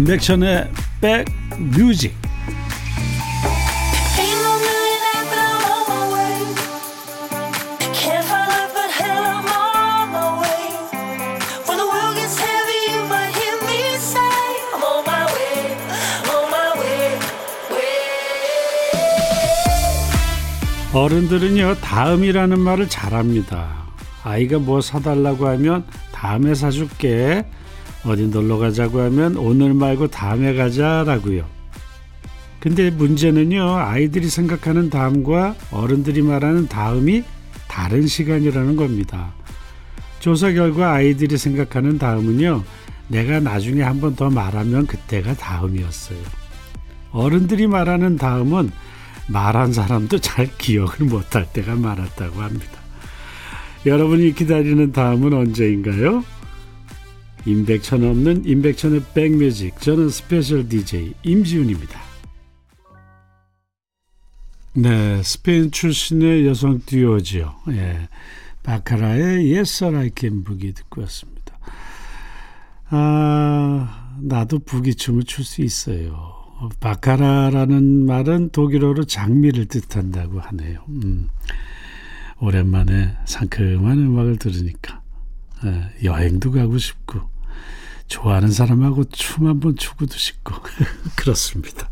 임백천의 0.00 0.70
백뮤직 1.02 2.16
어른들은요 20.92 21.76
다음이라는 21.76 22.58
말을 22.58 22.88
잘합니다. 22.88 23.84
아이가 24.24 24.58
뭐 24.58 24.80
사달라고 24.80 25.46
하면 25.48 25.84
다음에 26.10 26.54
사줄게 26.54 27.44
어디 28.04 28.26
놀러 28.28 28.58
가자고 28.58 29.00
하면 29.00 29.36
오늘 29.36 29.74
말고 29.74 30.08
다음에 30.08 30.54
가자라고요. 30.54 31.44
근데 32.58 32.90
문제는요, 32.90 33.76
아이들이 33.76 34.28
생각하는 34.28 34.90
다음과 34.90 35.54
어른들이 35.70 36.22
말하는 36.22 36.68
다음이 36.68 37.24
다른 37.68 38.06
시간이라는 38.06 38.76
겁니다. 38.76 39.32
조사 40.18 40.52
결과 40.52 40.92
아이들이 40.92 41.38
생각하는 41.38 41.98
다음은요, 41.98 42.62
내가 43.08 43.40
나중에 43.40 43.82
한 43.82 44.00
번 44.00 44.14
더 44.14 44.28
말하면 44.30 44.86
그때가 44.86 45.34
다음이었어요. 45.34 46.18
어른들이 47.12 47.66
말하는 47.66 48.16
다음은 48.16 48.70
말한 49.28 49.72
사람도 49.72 50.18
잘 50.18 50.48
기억을 50.58 51.06
못할 51.06 51.46
때가 51.52 51.74
많았다고 51.76 52.40
합니다. 52.42 52.78
여러분이 53.86 54.34
기다리는 54.34 54.92
다음은 54.92 55.32
언제인가요? 55.32 56.24
임백천 57.46 58.04
없는 58.04 58.44
임백천의 58.44 59.02
백뮤직 59.14 59.80
저는 59.80 60.08
special 60.10 60.68
DJ 60.68 61.14
임지훈입니다. 61.22 62.00
네, 64.74 65.22
스페인 65.22 65.70
출신의 65.70 66.46
여성 66.46 66.80
듀오죠. 66.84 67.54
예, 67.70 68.08
바카라의 68.62 69.52
Yes 69.56 69.84
I 69.84 70.10
Can 70.16 70.44
Boogie 70.44 70.72
듣고 70.72 71.00
왔습니다. 71.02 71.58
아, 72.90 74.16
나도 74.20 74.60
부기 74.60 74.94
춤을 74.94 75.24
출 75.24 75.44
수 75.44 75.62
있어요. 75.62 76.38
바카라라는 76.78 78.04
말은 78.06 78.50
독일어로 78.50 79.04
장미를 79.04 79.64
뜻한다고 79.66 80.40
하네요. 80.40 80.84
음, 80.88 81.28
오랜만에 82.38 83.16
상큼한 83.24 83.98
음악을 83.98 84.36
들으니까 84.36 85.00
예, 85.64 85.90
여행도 86.04 86.52
가고 86.52 86.78
싶고 86.78 87.20
좋아하는 88.10 88.50
사람하고 88.50 89.04
춤 89.04 89.46
한번 89.46 89.76
추고도 89.76 90.18
싶고 90.18 90.52
그렇습니다. 91.16 91.88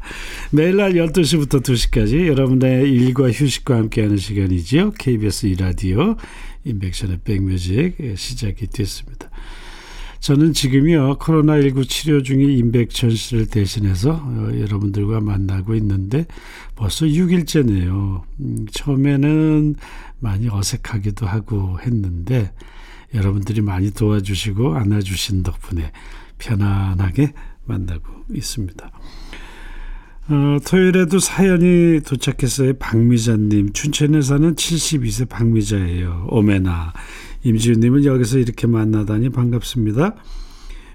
매일 0.51 0.77
날 0.77 0.93
12시부터 0.95 1.63
2시까지 1.63 2.27
여러분의 2.27 2.91
일과 2.91 3.31
휴식과 3.31 3.77
함께하는 3.77 4.17
시간이지요. 4.17 4.91
KBS 4.99 5.47
이라디오 5.47 6.17
인백션의 6.65 7.21
백뮤직 7.25 7.97
시작이 8.17 8.67
됐습니다. 8.67 9.31
저는 10.19 10.53
지금요 10.53 11.19
코로나19 11.19 11.89
치료 11.89 12.25
중인 12.25 12.51
임백천 12.51 13.11
씨를 13.11 13.47
대신해서 13.47 14.11
어, 14.11 14.51
여러분들과 14.53 15.21
만나고 15.21 15.77
있는데 15.77 16.27
벌써 16.75 17.07
6일째네요. 17.07 18.23
음, 18.41 18.67
처음에는 18.73 19.77
많이 20.19 20.49
어색하기도 20.49 21.27
하고 21.27 21.79
했는데 21.81 22.51
여러분들이 23.15 23.61
많이 23.61 23.91
도와주시고 23.91 24.75
안아주신 24.75 25.43
덕분에 25.43 25.93
편안하게 26.39 27.33
만나고 27.65 28.25
있습니다. 28.33 28.91
어, 30.31 30.59
토요일에도 30.67 31.19
사연이 31.19 32.01
도착했어요. 32.05 32.75
박미자님. 32.75 33.73
춘천에 33.73 34.21
사는 34.21 34.55
72세 34.55 35.29
박미자예요. 35.29 36.29
오메나. 36.31 36.93
임지훈님은 37.45 38.05
여기서 38.05 38.39
이렇게 38.39 38.67
만나다니 38.67 39.31
반갑습니다. 39.31 40.17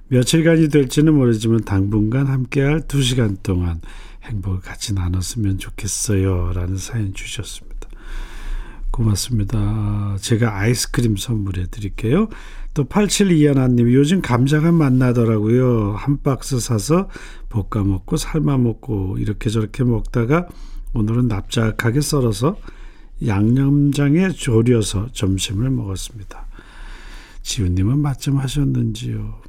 며칠간이 0.10 0.70
될지는 0.70 1.16
모르지만 1.16 1.64
당분간 1.64 2.28
함께할 2.28 2.82
2시간 2.82 3.42
동안 3.42 3.82
행복을 4.24 4.60
같이 4.60 4.94
나눴으면 4.94 5.58
좋겠어요. 5.58 6.52
라는 6.54 6.78
사연 6.78 7.14
주셨습니다. 7.16 7.73
고맙습니다. 8.94 10.18
제가 10.22 10.56
아이스크림 10.56 11.18
선물해 11.18 11.68
드릴게요. 11.72 12.30
또 12.76 12.86
8721님 12.86 13.92
요즘 13.92 14.22
감자가 14.22 14.72
맛나더라고요. 14.72 15.96
한 15.96 16.22
박스 16.22 16.60
사서 16.60 17.10
볶아 17.50 17.84
먹고 17.84 18.18
삶아 18.18 18.58
먹고 18.58 19.18
이렇게 19.18 19.50
저렇게 19.50 19.84
먹다가 19.84 20.48
오늘은 20.94 21.28
납작하게 21.28 22.02
썰어서 22.02 22.58
양념장에 23.26 24.30
졸여서 24.30 25.10
점심을 25.12 25.72
먹었습니다. 25.72 26.46
지훈님은 27.42 28.00
맛좀 28.00 28.38
하셨는지요? 28.38 29.42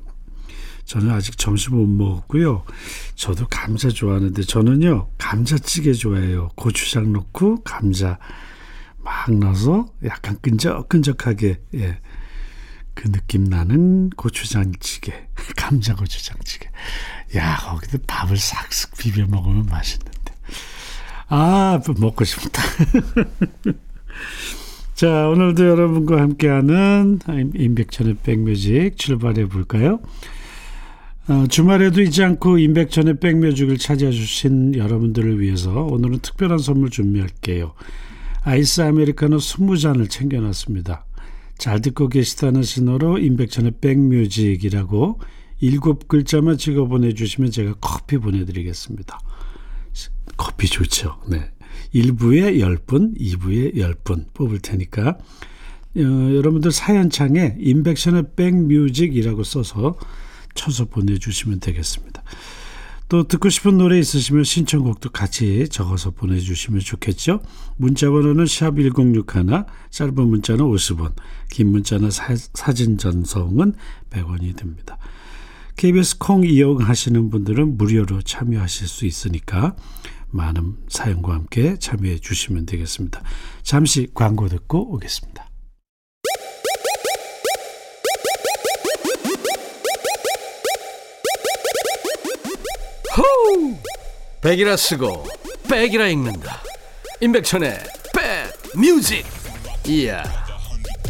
저는 0.86 1.10
아직 1.10 1.36
점심 1.36 1.76
못 1.76 1.86
먹었고요. 1.86 2.64
저도 3.14 3.46
감자 3.48 3.90
좋아하는데 3.90 4.42
저는요 4.42 5.08
감자찌개 5.18 5.92
좋아해요. 5.92 6.50
고추장 6.56 7.12
넣고 7.12 7.62
감자 7.62 8.18
막 9.04 9.30
넣어서 9.30 9.86
약간 10.04 10.38
끈적끈적하게 10.40 11.60
예. 11.74 11.98
그 12.94 13.10
느낌 13.10 13.44
나는 13.44 14.10
고추장찌개, 14.10 15.12
감자 15.56 15.94
고추장찌개. 15.94 16.68
야, 17.36 17.56
거기도 17.56 17.98
밥을 18.06 18.36
싹싹 18.36 18.96
비벼 18.96 19.26
먹으면 19.26 19.66
맛있는데. 19.66 20.32
아, 21.28 21.80
먹고 21.98 22.24
싶다. 22.24 22.62
자, 24.94 25.28
오늘도 25.28 25.66
여러분과 25.66 26.20
함께하는 26.20 27.18
임백천의 27.54 28.18
백뮤직 28.22 28.96
출발해 28.96 29.46
볼까요? 29.46 29.98
어, 31.26 31.46
주말에도 31.48 32.00
잊지 32.00 32.22
않고 32.22 32.58
임백천의 32.58 33.18
백뮤직을 33.18 33.78
찾아주신 33.78 34.76
여러분들을 34.76 35.40
위해서 35.40 35.72
오늘은 35.72 36.20
특별한 36.20 36.58
선물 36.58 36.90
준비할게요. 36.90 37.74
아이스 38.46 38.82
아메리카노 38.82 39.38
20잔을 39.38 40.10
챙겨놨습니다. 40.10 41.06
잘 41.56 41.80
듣고 41.80 42.10
계시다는 42.10 42.62
신호로 42.62 43.16
임백천의 43.16 43.72
백뮤직이라고 43.80 45.18
일곱 45.60 46.08
글자만 46.08 46.58
찍어 46.58 46.84
보내주시면 46.84 47.50
제가 47.50 47.74
커피 47.80 48.18
보내드리겠습니다. 48.18 49.18
커피 50.36 50.66
좋죠. 50.68 51.22
네. 51.30 51.50
1부에 51.94 52.58
10분, 52.58 53.18
2부에 53.18 53.76
10분 53.76 54.26
뽑을 54.34 54.58
테니까 54.58 55.16
어, 55.96 56.00
여러분들 56.00 56.70
사연창에 56.70 57.56
임백천의 57.58 58.34
백뮤직이라고 58.36 59.42
써서 59.42 59.98
쳐서 60.54 60.84
보내주시면 60.84 61.60
되겠습니다. 61.60 62.22
또 63.08 63.28
듣고 63.28 63.50
싶은 63.50 63.78
노래 63.78 63.98
있으시면 63.98 64.44
신청곡도 64.44 65.10
같이 65.10 65.68
적어서 65.68 66.10
보내주시면 66.10 66.80
좋겠죠. 66.80 67.40
문자 67.76 68.10
번호는 68.10 68.46
샵 68.46 68.76
1061, 68.76 69.64
짧은 69.90 70.14
문자는 70.14 70.64
50원, 70.64 71.14
긴 71.50 71.70
문자는 71.70 72.10
사, 72.10 72.34
사진 72.34 72.96
전송은 72.96 73.74
100원이 74.10 74.56
듭니다. 74.56 74.98
KBS 75.76 76.18
콩 76.18 76.44
이용하시는 76.44 77.30
분들은 77.30 77.76
무료로 77.76 78.22
참여하실 78.22 78.88
수 78.88 79.06
있으니까 79.06 79.76
많은 80.30 80.76
사연과 80.88 81.34
함께 81.34 81.76
참여해 81.78 82.18
주시면 82.18 82.66
되겠습니다. 82.66 83.22
잠시 83.62 84.08
광고 84.14 84.48
듣고 84.48 84.94
오겠습니다. 84.94 85.43
백이라 94.42 94.76
쓰고 94.76 95.24
백이라 95.68 96.08
읽는다. 96.08 96.60
임백천의 97.20 97.78
백 98.14 98.78
뮤직. 98.78 99.24
이야. 99.86 100.22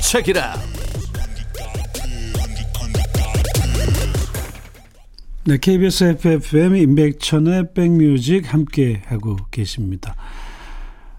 체키라. 0.00 0.54
네, 5.46 5.58
KBS 5.58 6.04
FFM 6.04 6.74
임백천의 6.76 7.74
백뮤직 7.74 8.52
함께 8.52 9.02
하고 9.06 9.36
계십니다. 9.50 10.16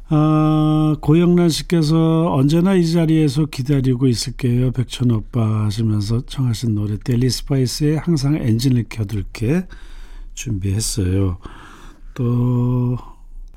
아, 0.07 0.95
고영란 1.01 1.49
씨께서 1.49 2.33
언제나 2.33 2.73
이 2.75 2.91
자리에서 2.91 3.45
기다리고 3.45 4.07
있을게요. 4.07 4.71
백천 4.71 5.11
오빠 5.11 5.65
하시면서 5.65 6.25
청하신 6.25 6.75
노래 6.75 6.97
델리 6.97 7.29
스파이스의 7.29 7.97
항상 7.97 8.35
엔진을 8.35 8.85
켜둘게 8.89 9.67
준비했어요. 10.35 11.39
또 12.13 12.97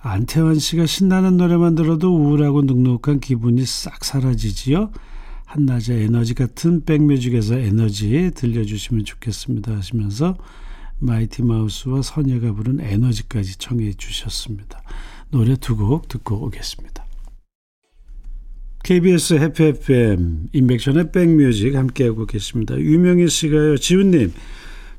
안태환 0.01 0.59
씨가 0.59 0.87
신나는 0.87 1.37
노래만 1.37 1.75
들어도 1.75 2.17
우울하고 2.17 2.63
눅눅한 2.63 3.21
기분이 3.21 3.67
싹 3.67 4.05
사라지지요. 4.05 4.91
한낮의 5.45 6.05
에너지 6.05 6.35
같은 6.35 6.85
백뮤직에서 6.85 7.59
에너지 7.59 8.31
들려주시면 8.35 9.05
좋겠습니다 9.05 9.77
하시면서 9.77 10.37
마이티 10.99 11.43
마우스와 11.43 12.03
선예가 12.03 12.53
부른 12.53 12.81
에너지까지 12.81 13.59
청해 13.59 13.95
주셨습니다. 13.95 14.83
노래 15.31 15.57
두 15.57 15.77
곡 15.77 16.09
듣고 16.09 16.45
오겠습니다. 16.47 17.05
KBS 18.85 19.35
해피 19.35 19.65
FM 19.65 20.49
인백션의 20.53 21.13
백뮤직 21.13 21.75
함께하고 21.75 22.27
계십니다. 22.27 22.79
유명희 22.79 23.29
씨가요. 23.29 23.77
지훈님 23.77 24.33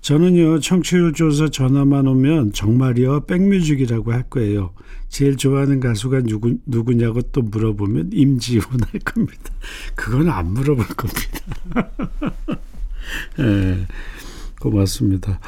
저는요 0.02 0.60
청취율 0.60 1.14
조사 1.14 1.50
전화만 1.50 2.08
오면 2.08 2.54
정말이요 2.54 3.26
백뮤직이라고 3.26 4.14
할 4.14 4.24
거예요. 4.24 4.74
제일 5.10 5.36
좋아하는 5.36 5.80
가수가 5.80 6.22
누구, 6.22 6.56
누구냐고 6.66 7.22
또 7.22 7.42
물어보면 7.42 8.12
임지훈 8.14 8.82
할 8.92 9.00
겁니다. 9.02 9.52
그건 9.96 10.30
안 10.30 10.54
물어볼 10.54 10.86
겁니다. 10.86 11.40
네, 13.38 13.86
고맙습니다. 14.62 15.40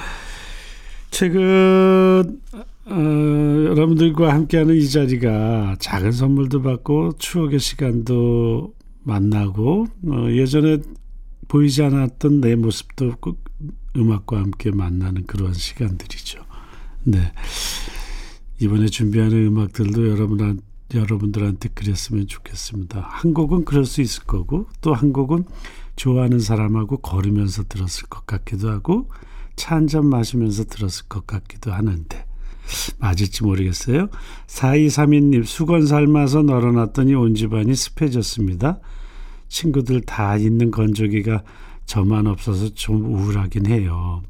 최근 1.12 2.39
어, 2.86 2.95
여러분들과 2.95 4.33
함께하는 4.33 4.75
이 4.75 4.89
자리가 4.89 5.75
작은 5.80 6.12
선물도 6.12 6.62
받고 6.63 7.13
추억의 7.19 7.59
시간도 7.59 8.74
만나고 9.04 9.88
어, 10.07 10.27
예전에 10.30 10.80
보이지 11.47 11.83
않았던 11.83 12.42
내 12.42 12.56
모습도 12.56 13.15
음악과 13.96 14.38
함께 14.40 14.72
만나는 14.72 15.26
그런 15.26 15.54
시간들이죠. 15.54 16.44
네. 17.04 17.34
이번에 18.60 18.88
준비하는 18.88 19.48
음악들도 19.48 20.10
여러분 20.10 20.62
여러분들한테 20.94 21.70
그랬으면 21.74 22.28
좋겠습니다. 22.28 23.00
한 23.02 23.34
곡은 23.34 23.66
그럴 23.66 23.86
수 23.86 24.02
있을 24.02 24.24
거고 24.24 24.68
또 24.82 24.94
한 24.94 25.14
곡은 25.14 25.46
좋아하는 25.96 26.40
사람하고 26.40 26.98
걸으면서 26.98 27.64
들었을 27.64 28.08
것 28.08 28.26
같기도 28.26 28.70
하고 28.70 29.10
차 29.56 29.76
한 29.76 29.88
잔 29.88 30.06
마시면서 30.06 30.64
들었을 30.66 31.06
것 31.08 31.26
같기도 31.28 31.72
하는데 31.72 32.26
맞을지 33.00 33.44
모르겠어요. 33.44 34.10
4232님 34.48 35.46
수건 35.46 35.86
삶아서 35.88 36.42
널어놨더니 36.44 37.14
온 37.16 37.36
집안이 37.36 37.76
습해졌습니다. 37.76 38.80
친구들 39.50 40.02
다 40.02 40.38
있는 40.38 40.72
건조기가 40.72 41.44
저만 41.86 42.28
없어서 42.28 42.69
좀 42.74 43.04
우울하긴 43.06 43.66
해요. 43.68 44.22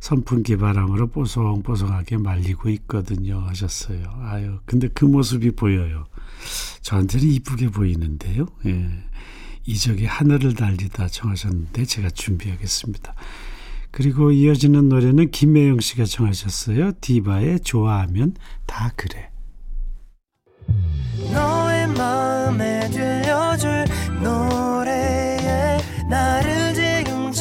선풍기 0.00 0.56
바람으로 0.56 1.06
뽀송뽀송하게 1.06 2.18
말리고 2.18 2.68
있거든요 2.70 3.40
하셨어요. 3.46 4.02
아유 4.22 4.58
근데 4.66 4.88
그 4.88 5.06
모습이 5.06 5.52
보여요. 5.52 6.04
저한테는 6.82 7.26
이쁘게 7.26 7.70
보이는데요. 7.70 8.46
예. 8.66 8.90
이적이 9.64 10.04
하늘을 10.04 10.54
달리다 10.54 11.08
청하셨는데 11.08 11.86
제가 11.86 12.10
준비하겠습니다. 12.10 13.14
그리고 13.90 14.30
이어지는 14.30 14.88
노래는 14.88 15.30
김혜영 15.30 15.80
씨가 15.80 16.04
청하셨어요. 16.04 16.92
디바의 17.00 17.60
좋아하면 17.60 18.34
다 18.66 18.92
그래. 18.96 19.30
너의 21.32 21.86
마음에 21.88 22.90
들려줄 22.90 23.84
노래에 24.22 25.78
나를 26.10 26.53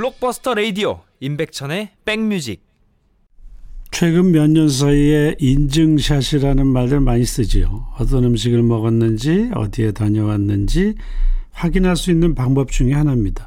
블록버스터 0.00 0.54
레이디오 0.54 1.00
임백천의 1.20 1.90
백뮤직 2.06 2.62
최근 3.90 4.32
몇 4.32 4.48
년 4.48 4.70
사이에 4.70 5.36
인증샷이라는 5.38 6.66
말들 6.66 7.00
많이 7.00 7.26
쓰지요. 7.26 7.88
어떤 7.98 8.24
음식을 8.24 8.62
먹었는지, 8.62 9.50
어디에 9.54 9.92
다녀왔는지 9.92 10.94
확인할 11.50 11.96
수 11.96 12.10
있는 12.10 12.34
방법 12.34 12.70
중에 12.70 12.94
하나입니다. 12.94 13.46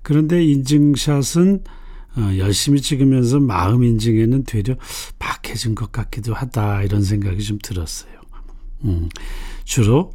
그런데 0.00 0.42
인증샷은 0.42 1.64
어, 2.16 2.38
열심히 2.38 2.80
찍으면서 2.80 3.38
마음 3.38 3.84
인증에는 3.84 4.44
되려 4.44 4.76
박해진 5.18 5.74
것 5.74 5.92
같기도 5.92 6.32
하다 6.32 6.82
이런 6.84 7.02
생각이 7.02 7.42
좀 7.42 7.58
들었어요. 7.62 8.14
음, 8.84 9.10
주로 9.64 10.14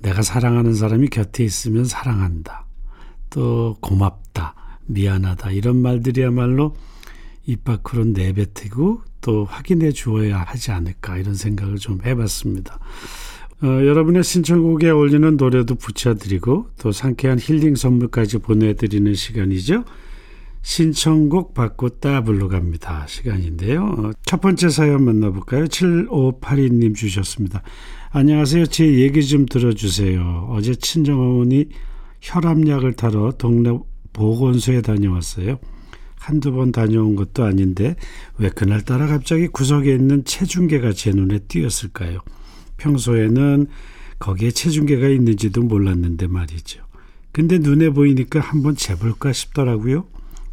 내가 0.00 0.22
사랑하는 0.22 0.74
사람이 0.74 1.10
곁에 1.10 1.44
있으면 1.44 1.84
사랑한다. 1.84 2.66
또 3.30 3.76
고맙다. 3.80 4.65
미안하다. 4.86 5.50
이런 5.52 5.82
말들이야말로 5.82 6.74
입 7.46 7.64
밖으로 7.64 8.04
내뱉고 8.04 9.02
또 9.20 9.44
확인해 9.44 9.92
주어야 9.92 10.38
하지 10.38 10.72
않을까 10.72 11.18
이런 11.18 11.34
생각을 11.34 11.76
좀 11.76 12.00
해봤습니다. 12.04 12.78
어, 13.62 13.66
여러분의 13.66 14.22
신청곡에 14.22 14.90
어울리는 14.90 15.36
노래도 15.36 15.74
붙여드리고 15.76 16.70
또 16.78 16.92
상쾌한 16.92 17.38
힐링 17.40 17.74
선물까지 17.74 18.38
보내드리는 18.38 19.14
시간이죠. 19.14 19.84
신청곡 20.62 21.54
받고 21.54 22.00
따블로 22.00 22.48
갑니다. 22.48 23.06
시간인데요. 23.06 23.84
어, 23.84 24.10
첫 24.24 24.40
번째 24.40 24.68
사연 24.68 25.04
만나볼까요? 25.04 25.66
7582님 25.66 26.94
주셨습니다. 26.94 27.62
안녕하세요. 28.10 28.66
제 28.66 28.84
얘기 28.98 29.24
좀 29.24 29.46
들어주세요. 29.46 30.48
어제 30.50 30.74
친정어머니 30.74 31.66
혈압약을 32.20 32.94
타러 32.94 33.30
동네 33.32 33.78
보건소에 34.16 34.80
다녀왔어요. 34.80 35.58
한두 36.18 36.50
번 36.52 36.72
다녀온 36.72 37.14
것도 37.14 37.44
아닌데 37.44 37.94
왜 38.38 38.48
그날따라 38.48 39.06
갑자기 39.06 39.46
구석에 39.46 39.94
있는 39.94 40.24
체중계가 40.24 40.92
제 40.92 41.12
눈에 41.12 41.40
띄었을까요? 41.40 42.20
평소에는 42.78 43.66
거기에 44.18 44.50
체중계가 44.50 45.08
있는지도 45.08 45.62
몰랐는데 45.62 46.26
말이죠. 46.26 46.84
근데 47.30 47.58
눈에 47.58 47.90
보이니까 47.90 48.40
한번 48.40 48.74
재볼까 48.74 49.32
싶더라고요. 49.34 50.06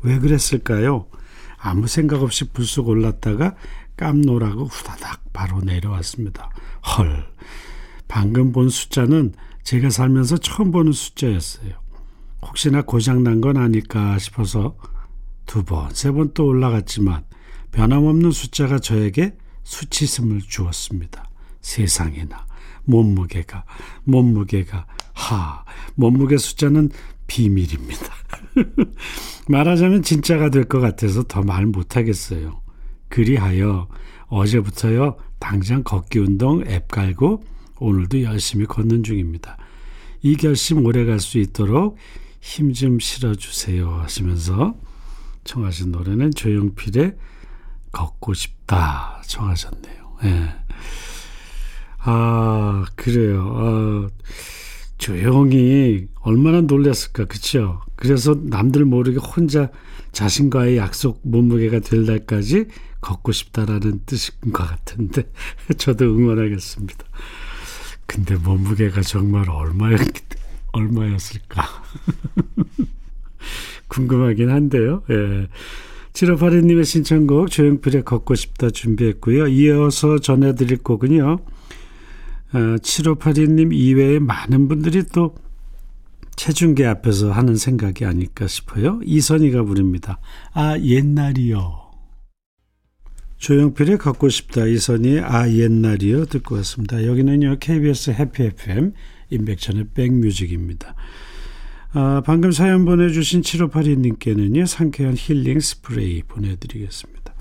왜 0.04 0.20
그랬을까요? 0.20 1.08
아무 1.58 1.88
생각 1.88 2.22
없이 2.22 2.50
불쑥 2.50 2.90
올랐다가 2.90 3.56
깜놀하고 3.96 4.66
후다닥 4.66 5.32
바로 5.32 5.62
내려왔습니다. 5.62 6.50
헐, 6.86 7.26
방금 8.10 8.52
본 8.52 8.68
숫자는 8.68 9.34
제가 9.64 9.90
살면서 9.90 10.38
처음 10.38 10.72
보는 10.72 10.92
숫자였어요. 10.92 11.83
혹시나 12.48 12.82
고장난 12.82 13.42
건 13.42 13.58
아닐까 13.58 14.18
싶어서 14.20 14.76
두 15.46 15.64
번, 15.64 15.90
세 15.94 16.12
번 16.12 16.34
또 16.34 16.46
올라갔지만 16.48 17.24
변함없는 17.72 18.32
숫자가 18.32 18.80
저에게 18.80 19.36
수치심을 19.64 20.42
주었습니다. 20.42 21.30
세상에나 21.62 22.46
몸무게가 22.86 23.66
몸무게가 24.04 24.86
하 25.14 25.64
몸무게 25.96 26.38
숫자는 26.38 26.90
비밀입니다. 27.28 28.14
말하자면 29.48 30.04
진짜가 30.04 30.50
될 30.50 30.66
것 30.66 30.80
같아서 30.80 31.24
더 31.24 31.42
말 31.44 31.66
못하겠어요. 31.66 32.62
그리하여 33.10 33.88
어제부터요 34.28 35.18
당장 35.40 35.84
걷기 35.84 36.20
운동 36.20 36.64
앱 36.68 36.88
깔고 36.90 37.44
오늘도 37.80 38.24
열심히 38.24 38.66
걷는 38.66 39.04
중입니다. 39.04 39.58
이 40.22 40.36
결심 40.36 40.86
오래 40.86 41.06
갈 41.06 41.20
수 41.20 41.38
있도록 41.38 41.98
힘 42.44 42.74
좀 42.74 43.00
실어주세요 43.00 43.90
하시면서 44.02 44.76
청하신 45.46 45.92
노래는 45.94 46.32
조용필의 46.32 47.16
걷고 47.94 48.34
싶다 48.34 49.22
청하셨네요. 49.26 50.18
예. 50.26 50.50
아 52.00 52.86
그래요. 52.96 53.56
아, 53.56 54.10
조용히 54.98 56.08
얼마나 56.20 56.62
놀랐을까 56.62 57.26
그쵸? 57.26 57.82
그래서 57.96 58.36
남들 58.44 58.84
모르게 58.84 59.20
혼자 59.20 59.70
자신과의 60.12 60.78
약속 60.78 61.22
몸무게가 61.24 61.80
될 61.80 62.06
날까지 62.06 62.66
걷고 63.00 63.32
싶다라는 63.32 64.02
뜻인 64.06 64.52
것 64.52 64.68
같은데 64.68 65.24
저도 65.78 66.06
응원하겠습니다. 66.06 67.06
근데 68.06 68.36
몸무게가 68.36 69.02
정말 69.02 69.50
얼마였, 69.50 70.00
얼마였을까? 70.74 71.64
궁금하긴 73.88 74.50
한데요. 74.50 75.04
예. 75.10 75.48
7582님의 76.14 76.86
신청곡 76.86 77.50
조용필의 77.50 78.04
걷고 78.04 78.36
싶다 78.36 78.70
준비했고요. 78.70 79.48
이어서 79.48 80.20
전해드릴 80.20 80.84
곡은요. 80.84 81.40
어, 82.54 82.58
7582님 82.58 83.74
이외에 83.74 84.20
많은 84.20 84.68
분들이 84.68 85.04
또 85.12 85.36
체중계 86.36 86.86
앞에서 86.86 87.32
하는 87.32 87.56
생각이 87.56 88.06
아닐까 88.06 88.48
싶어요. 88.48 89.00
이선희가 89.04 89.64
부릅니다. 89.64 90.20
아 90.54 90.78
옛날이요. 90.80 91.82
조영필의 93.38 93.98
갖고 93.98 94.30
싶다 94.30 94.66
이선희의 94.66 95.22
아 95.22 95.50
옛날이요 95.50 96.26
듣고 96.26 96.56
왔습니다. 96.56 97.06
여기는요 97.06 97.58
KBS 97.60 98.12
해피 98.12 98.44
FM 98.44 98.94
임백천의 99.34 99.90
백뮤직입니다. 99.94 100.96
아, 101.94 102.22
방금 102.26 102.52
사연 102.52 102.86
보내주신 102.86 103.42
7582님께는요 103.42 104.66
상쾌한 104.66 105.16
힐링 105.18 105.60
스프레이 105.60 106.24
보내드리겠습니다. 106.24 107.34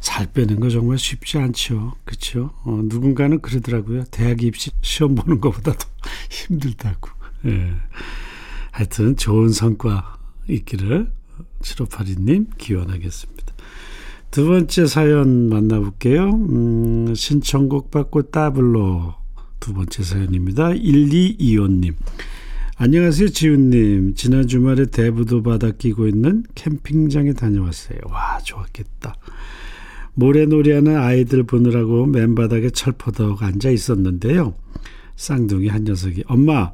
살 0.00 0.30
빼는 0.32 0.60
거 0.60 0.68
정말 0.68 0.98
쉽지 0.98 1.38
않죠. 1.38 1.94
그렇죠? 2.04 2.50
어, 2.64 2.80
누군가는 2.84 3.40
그러더라고요. 3.40 4.04
대학 4.10 4.42
입시 4.42 4.70
시험 4.82 5.14
보는 5.14 5.40
것보다도 5.40 5.78
힘들다고. 6.30 7.10
예. 7.46 7.70
하여튼 8.70 9.16
좋은 9.16 9.48
성과 9.50 10.18
있기를 10.48 11.10
7582님 11.62 12.58
기원하겠습니다. 12.58 13.54
두 14.30 14.46
번째 14.46 14.86
사연 14.86 15.48
만나볼게요. 15.48 16.30
음, 16.34 17.14
신청곡 17.14 17.90
받고 17.90 18.30
따블로 18.30 19.14
두 19.64 19.72
번째 19.72 20.02
사연입니다. 20.02 20.72
1225님. 20.72 21.94
안녕하세요, 22.76 23.30
지훈님. 23.30 24.14
지난 24.14 24.46
주말에 24.46 24.84
대부도 24.84 25.42
바다 25.42 25.70
끼고 25.70 26.06
있는 26.06 26.44
캠핑장에 26.54 27.32
다녀왔어요. 27.32 27.96
와, 28.10 28.38
좋았겠다. 28.40 29.14
모래놀이 30.12 30.70
하는 30.70 30.98
아이들 30.98 31.44
보느라고 31.44 32.04
맨바닥에 32.04 32.68
철퍼덕 32.68 33.42
앉아 33.42 33.70
있었는데요. 33.70 34.54
쌍둥이 35.16 35.68
한 35.68 35.84
녀석이 35.84 36.24
엄마 36.26 36.72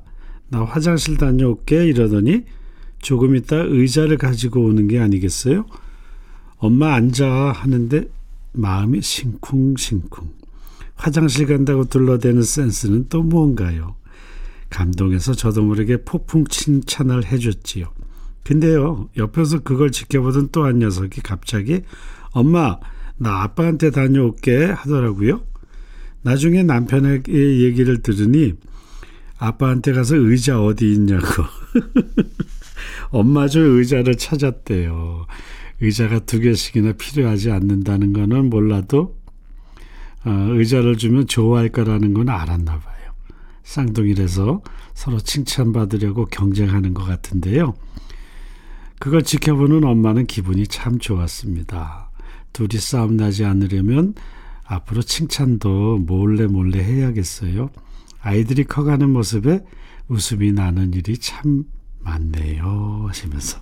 나 0.49 0.64
화장실 0.64 1.16
다녀올게 1.16 1.87
이러더니 1.87 2.42
조금 2.99 3.37
있다 3.37 3.54
의자를 3.54 4.18
가지고 4.18 4.64
오는 4.64 4.88
게 4.88 4.99
아니겠어요? 4.99 5.64
엄마 6.56 6.94
앉아 6.94 7.52
하는데 7.52 8.11
마음이 8.50 9.00
싱쿵싱쿵. 9.00 10.39
화장실 11.00 11.47
간다고 11.47 11.85
둘러대는 11.85 12.42
센스는 12.42 13.07
또 13.09 13.23
뭔가요? 13.23 13.97
감동해서 14.69 15.35
저도 15.35 15.62
모르게 15.62 15.97
폭풍 16.04 16.45
칭찬을 16.45 17.25
해줬지요. 17.26 17.87
근데요, 18.45 19.09
옆에서 19.16 19.61
그걸 19.61 19.90
지켜보던 19.90 20.50
또 20.50 20.64
한 20.64 20.78
녀석이 20.78 21.23
갑자기 21.23 21.83
엄마, 22.33 22.78
나 23.16 23.42
아빠한테 23.42 23.90
다녀올게 23.90 24.64
하더라고요. 24.66 25.42
나중에 26.23 26.62
남편의 26.62 27.23
얘기를 27.28 28.02
들으니 28.02 28.54
아빠한테 29.38 29.92
가서 29.92 30.16
의자 30.16 30.62
어디 30.62 30.92
있냐고. 30.92 31.26
엄마 33.11 33.49
저 33.49 33.61
의자를 33.61 34.16
찾았대요. 34.16 35.26
의자가 35.80 36.21
두 36.21 36.40
개씩이나 36.40 36.92
필요하지 36.92 37.50
않는다는 37.50 38.12
거는 38.12 38.50
몰라도 38.50 39.20
어, 40.25 40.31
의자를 40.31 40.97
주면 40.97 41.27
좋아할 41.27 41.71
거라는 41.71 42.15
건 42.15 42.29
알았나 42.29 42.79
봐요. 42.79 43.12
쌍둥이라서 43.62 44.62
서로 44.95 45.21
칭찬받으려고 45.21 46.27
경쟁하는 46.27 46.95
것 46.95 47.05
같은데요. 47.05 47.75
그걸 48.99 49.23
지켜보는 49.23 49.85
엄마는 49.85 50.27
기분이 50.27 50.67
참 50.67 50.99
좋았습니다. 50.99 52.11
둘이 52.53 52.81
싸움 52.81 53.17
나지 53.17 53.45
않으려면 53.45 54.15
앞으로 54.67 55.03
칭찬도 55.03 55.99
몰래 55.99 56.47
몰래 56.47 56.83
해야겠어요. 56.83 57.71
아이들이 58.21 58.65
커가는 58.65 59.09
모습에 59.09 59.65
웃음이 60.09 60.53
나는 60.53 60.93
일이 60.93 61.17
참 61.17 61.65
많네요. 62.00 63.07
하시면서. 63.09 63.61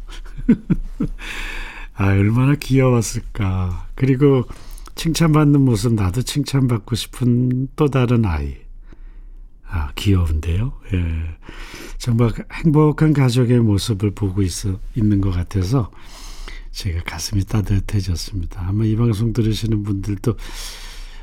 아, 1.95 2.09
얼마나 2.09 2.55
귀여웠을까. 2.55 3.89
그리고 3.95 4.45
칭찬받는 4.99 5.61
모습, 5.61 5.95
나도 5.95 6.23
칭찬받고 6.23 6.97
싶은 6.97 7.69
또 7.77 7.87
다른 7.87 8.25
아이. 8.25 8.57
아, 9.65 9.93
귀여운데요. 9.95 10.73
예. 10.93 10.99
정말 11.99 12.33
행복한 12.53 13.13
가족의 13.13 13.61
모습을 13.61 14.11
보고 14.11 14.43
있어, 14.43 14.81
있는 14.97 15.21
것 15.21 15.31
같아서 15.31 15.93
제가 16.73 17.05
가슴이 17.05 17.45
따뜻해졌습니다. 17.45 18.67
아마 18.67 18.85
이 18.85 18.97
방송 18.97 19.33
들으시는 19.33 19.85
분들도 19.85 20.37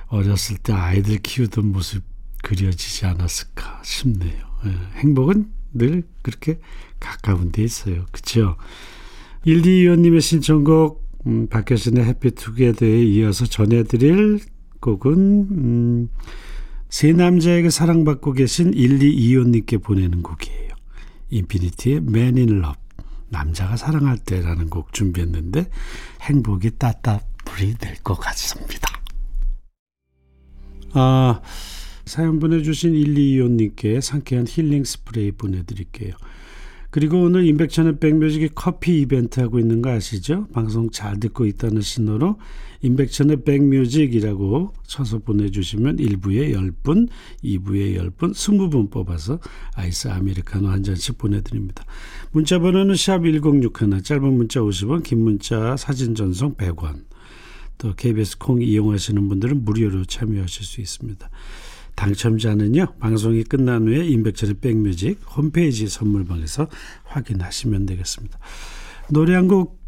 어렸을 0.08 0.58
때 0.58 0.72
아이들 0.72 1.17
키우던 1.17 1.74
모습 1.74 2.01
그려지지 2.44 3.05
않았을까 3.05 3.82
싶네요. 3.84 4.46
예. 4.67 5.00
행복은 5.00 5.51
늘 5.74 6.03
그렇게 6.22 6.60
가까운 7.01 7.51
데 7.51 7.62
있어요. 7.62 8.05
그렇죠? 8.13 8.55
1225님의 9.46 10.22
신청곡 10.22 11.04
음, 11.27 11.48
박효신의 11.48 12.05
해피투게더에 12.05 13.03
이어서 13.03 13.46
전해드릴 13.46 14.39
곡은 14.79 15.17
음, 15.51 16.10
세 16.89 17.12
남자에게 17.13 17.70
사랑받고 17.70 18.34
계신 18.34 18.72
1225님께 18.72 19.82
보내는 19.82 20.22
곡이에요. 20.22 20.75
인피니티의 21.29 21.98
Man 21.98 22.38
in 22.38 22.50
Love 22.50 22.79
남자가 23.29 23.75
사랑할 23.75 24.17
때라는 24.20 24.70
곡 24.70 24.94
준비했는데 24.94 25.70
행복이 26.22 26.77
따따블이 26.77 27.75
될 27.79 27.96
것 28.03 28.15
같습니다. 28.15 28.89
아, 30.94 31.41
사연 32.05 32.39
보내주신 32.39 32.94
1225님께 32.94 34.00
상쾌한 34.00 34.46
힐링 34.48 34.84
스프레이 34.84 35.32
보내드릴게요. 35.32 36.13
그리고 36.96 37.24
오늘 37.24 37.46
임백천의 37.46 38.00
백뮤직이 38.00 38.52
커피 38.56 39.02
이벤트 39.02 39.42
하고 39.42 39.60
있는 39.60 39.82
거 39.82 39.90
아시죠? 39.90 40.48
방송 40.54 40.90
잘 40.92 41.20
듣고 41.20 41.46
있다는 41.46 41.82
신호로 41.82 42.40
임백천의 42.84 43.44
백뮤직이라고 43.44 44.72
쳐서 44.88 45.20
보내주시면 45.20 45.98
1부에 45.98 46.54
10분, 46.54 47.10
2부에 47.44 47.98
10분, 47.98 48.32
20분 48.32 48.92
뽑아서 48.92 49.42
아이스 49.74 50.08
아메리카노 50.08 50.70
한 50.70 50.84
잔씩 50.84 51.18
보내드립니다. 51.18 51.84
문자 52.32 52.60
번호는 52.60 52.96
샵 52.96 53.24
1061, 53.25 54.02
짧은 54.02 54.34
문자 54.34 54.62
50원, 54.62 55.04
긴 55.04 55.20
문자 55.20 55.75
사진 55.75 56.16
전송 56.16 56.56
100원. 56.56 57.04
또 57.78 57.94
KBS 57.94 58.38
콩 58.38 58.62
이용하시는 58.62 59.28
분들은 59.28 59.66
무료로 59.66 60.06
참여하실 60.06 60.64
수 60.64 60.80
있습니다. 60.80 61.30
당첨자는요 61.96 62.86
방송이 63.00 63.44
끝난 63.44 63.88
후에 63.88 64.06
임백천의 64.08 64.56
백뮤직 64.62 65.20
홈페이지 65.36 65.88
선물방에서 65.88 66.68
확인하시면 67.06 67.86
되겠습니다. 67.86 68.38
노래 69.10 69.36
한 69.36 69.48
곡 69.48 69.84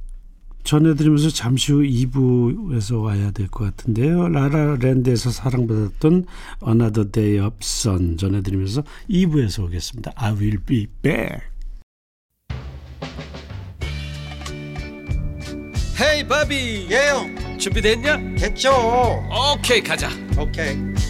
전해드리면서 0.64 1.30
잠시 1.30 1.72
후 1.72 1.80
2부에서 1.82 3.02
와야 3.02 3.32
될 3.32 3.48
것 3.48 3.64
같은데요. 3.64 4.28
라라랜드에서 4.28 5.30
사랑받았던 5.32 6.26
Another 6.68 7.10
Day 7.10 7.40
of 7.40 7.56
Sun 7.62 8.18
전해드리면서 8.18 8.84
2부에서 9.10 9.64
오겠습니다. 9.64 10.12
I 10.16 10.34
will 10.34 10.58
be 10.66 10.88
back. 11.02 11.40
헤이 16.00 16.28
바비 16.28 16.88
예, 16.92 17.10
형. 17.10 17.58
준비됐냐? 17.58 18.36
됐죠. 18.36 18.70
오케이 19.56 19.82
가자 19.82 20.10
오케이. 20.38 20.76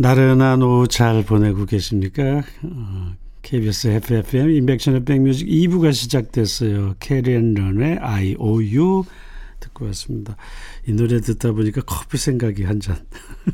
나른한 0.00 0.62
오후 0.62 0.88
잘 0.88 1.22
보내고 1.22 1.66
계십니까? 1.66 2.42
어, 2.62 3.12
KBS 3.42 3.88
FFM 3.88 4.48
인백션의 4.48 5.04
백뮤직 5.04 5.46
2부가 5.46 5.92
시작됐어요. 5.92 6.94
캐리앤 7.00 7.52
런의 7.52 7.98
IOU 7.98 9.04
듣고 9.60 9.84
왔습니다. 9.88 10.36
이 10.88 10.92
노래 10.92 11.20
듣다 11.20 11.52
보니까 11.52 11.82
커피 11.82 12.16
생각이 12.16 12.64
한 12.64 12.80
잔 12.80 12.96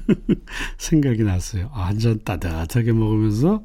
생각이 0.78 1.24
났어요. 1.24 1.68
아, 1.74 1.86
한잔 1.86 2.20
따뜻하게 2.22 2.92
먹으면서 2.92 3.64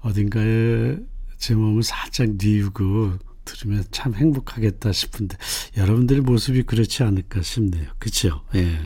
어딘가에 0.00 0.96
제 1.38 1.54
몸을 1.54 1.84
살짝 1.84 2.30
뉘우고 2.36 3.12
들으면 3.44 3.84
참 3.92 4.14
행복하겠다 4.14 4.90
싶은데 4.90 5.36
여러분들의 5.76 6.22
모습이 6.22 6.64
그렇지 6.64 7.04
않을까 7.04 7.42
싶네요. 7.42 7.86
그렇죠? 8.00 8.42
예. 8.56 8.80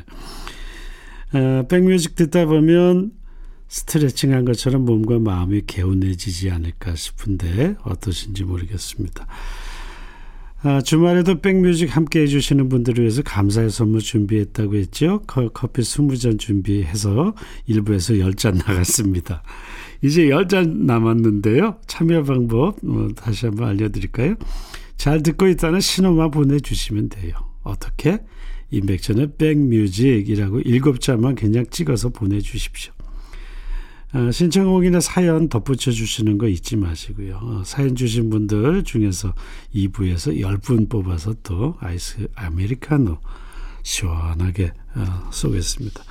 어, 1.35 1.66
백뮤직 1.68 2.14
듣다 2.14 2.47
보면 2.47 3.12
스트레칭 3.68 4.32
한 4.32 4.44
것처럼 4.44 4.85
몸과 4.85 5.18
마음이 5.18 5.62
개운해지지 5.66 6.50
않을까 6.50 6.94
싶은데 6.94 7.76
어떠신지 7.85 8.44
모르겠습니다. 8.44 9.26
아, 10.62 10.80
주말에도 10.80 11.40
백뮤직 11.40 11.94
함께 11.94 12.23
해주시는 12.23 12.68
분들을 12.68 13.04
위해서 13.04 13.23
감사의 13.23 13.70
선물 13.70 14.00
준비했다고 14.00 14.75
했죠. 14.75 15.23
커피 15.26 15.82
20잔 15.82 16.38
준비해서 16.38 17.35
1부에서 17.68 18.18
10잔 18.20 18.56
나갔습니다. 18.66 19.42
이제 20.02 20.26
10잔 20.26 20.85
남았는데요. 20.85 21.76
참여 21.87 22.25
방법 22.25 22.78
어, 22.85 23.08
다시 23.14 23.47
한번 23.47 23.68
알려드릴까요? 23.68 24.35
잘 24.97 25.23
듣고 25.23 25.47
있다는 25.47 25.78
신호만 25.78 26.32
보내주시면 26.32 27.11
돼요. 27.11 27.35
어떻게? 27.62 28.18
임백천의 28.70 29.32
백뮤직이라고 29.38 30.60
7자만 30.60 31.37
그냥 31.37 31.64
찍어서 31.70 32.10
보내주십시오. 32.10 32.92
어, 34.14 34.30
신청곡이나 34.30 35.00
사연 35.00 35.48
덧붙여 35.48 35.90
주시는 35.90 36.38
거 36.38 36.48
잊지 36.48 36.76
마시고요. 36.76 37.40
어, 37.42 37.62
사연 37.64 37.94
주신 37.94 38.30
분들 38.30 38.84
중에서 38.84 39.34
2부에서 39.75 40.38
10분 40.40 40.88
뽑아서 40.88 41.34
또 41.42 41.76
아이스 41.80 42.28
아메리카노 42.34 43.18
시원하게 43.82 44.72
어, 44.94 45.28
쏘겠습니다. 45.30 46.02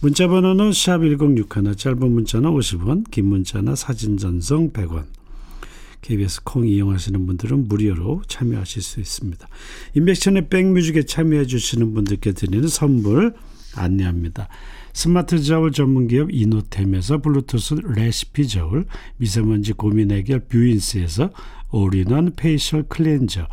문자 0.00 0.28
번호는 0.28 0.72
샵 0.72 0.98
1061 0.98 1.76
짧은 1.76 2.12
문자는 2.12 2.50
50원 2.50 3.10
긴 3.10 3.26
문자나 3.26 3.74
사진 3.74 4.18
전송 4.18 4.72
100원 4.72 5.15
KBS 6.06 6.44
콩 6.44 6.68
이용하시는 6.68 7.26
분들은 7.26 7.66
무료로 7.66 8.22
참여하실 8.28 8.80
수 8.80 9.00
있습니다. 9.00 9.48
임백천의 9.94 10.48
백뮤직에 10.48 11.02
참여해 11.02 11.46
주시는 11.46 11.94
분들께 11.94 12.30
드리는 12.30 12.68
선물 12.68 13.34
안내합니다. 13.74 14.48
스마트 14.92 15.42
저울 15.42 15.72
전문기업 15.72 16.32
이노템에서 16.32 17.18
블루투스 17.18 17.74
레시피 17.96 18.46
저울, 18.46 18.86
미세먼지 19.16 19.72
고민 19.72 20.12
해결 20.12 20.40
뷰인스에서 20.46 21.30
all-in-one 21.72 22.34
facial 22.36 22.84
cleanser, 22.84 23.48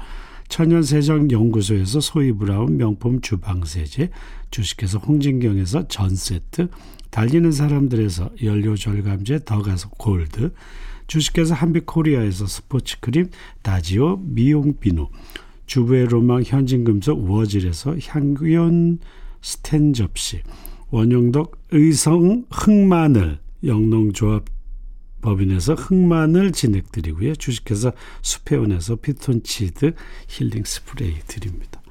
천연세정연구소에서 0.48 2.02
소이브라운 2.02 2.78
명품 2.78 3.20
주방세제, 3.20 4.12
주식회사 4.52 5.00
홍진경에서 5.00 5.88
전세트, 5.88 6.68
달리는 7.10 7.52
사람들에서 7.52 8.30
연료절감제 8.44 9.46
더가서 9.46 9.90
골드, 9.90 10.52
주식회사 11.08 11.56
한빛코리아에서 11.56 12.48
스포츠크림 12.48 13.30
다지오 13.62 14.18
미용비누, 14.24 15.08
주부의 15.66 16.08
로망 16.08 16.44
현진금속 16.44 17.30
워즐에서 17.30 17.98
향균 18.06 19.00
스텐 19.42 19.94
접시, 19.94 20.42
원영덕 20.90 21.58
의성 21.72 22.46
흑마늘 22.50 23.40
영농조합 23.64 24.46
법인에서 25.22 25.74
흑마늘 25.76 26.52
진행드리고요. 26.52 27.36
주식회사 27.36 27.94
수페온에서 28.22 28.98
피톤치드 28.98 29.94
힐링 30.28 30.64
스프레이 30.66 31.16
드립니다. 31.28 31.82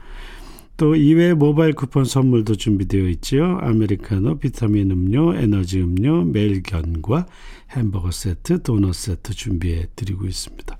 또 0.77 0.97
이외에 0.97 1.33
모바일 1.35 1.75
쿠폰 1.75 2.05
선물도 2.05 2.57
준비되어 2.57 3.09
있지요. 3.09 3.59
아메리카노, 3.61 4.39
비타민 4.39 4.91
음료, 4.91 5.35
에너지 5.35 5.81
음료, 5.81 6.25
멜견과 6.25 7.27
햄버거 7.73 8.11
세트, 8.11 8.63
도넛 8.63 8.95
세트 8.95 9.35
준비해 9.35 9.87
드리고 9.97 10.27
있습니다. 10.27 10.79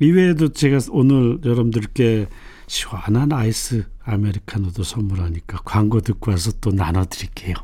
이외에도 0.00 0.52
제가 0.52 0.78
오늘 0.90 1.38
여러분들께 1.44 2.28
시원한 2.66 3.32
아이스 3.32 3.84
아메리카노도 4.02 4.82
선물하니까 4.82 5.58
광고 5.64 6.00
듣고 6.00 6.30
와서 6.30 6.52
또 6.60 6.70
나눠 6.70 7.04
드릴게요. 7.04 7.54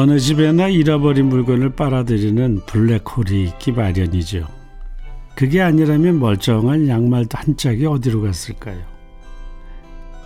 어느 0.00 0.18
집에나 0.18 0.68
잃어버린 0.68 1.26
물건을 1.26 1.76
빨아들이는 1.76 2.62
블랙홀이 2.64 3.44
있기 3.44 3.72
마련이죠. 3.72 4.48
그게 5.34 5.60
아니라면 5.60 6.18
멀쩡한 6.18 6.88
양말도 6.88 7.36
한 7.36 7.54
짝이 7.54 7.84
어디로 7.84 8.22
갔을까요? 8.22 8.80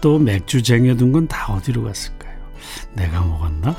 또 0.00 0.20
맥주 0.20 0.62
쟁여둔 0.62 1.10
건 1.10 1.26
다 1.26 1.52
어디로 1.54 1.82
갔을까요? 1.82 2.34
내가 2.94 3.20
먹었나? 3.24 3.74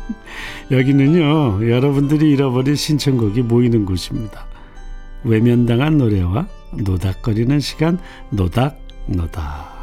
여기는요, 0.72 1.68
여러분들이 1.70 2.30
잃어버린 2.30 2.74
신청곡이 2.74 3.42
모이는 3.42 3.84
곳입니다. 3.84 4.46
외면당한 5.24 5.98
노래와 5.98 6.48
노닥거리는 6.72 7.60
시간, 7.60 7.98
노닥, 8.30 8.80
노닥. 9.06 9.77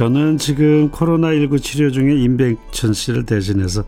저는 0.00 0.38
지금 0.38 0.90
코로나19 0.90 1.62
치료 1.62 1.90
중에 1.90 2.14
임백천 2.14 2.94
씨를 2.94 3.26
대신해서 3.26 3.84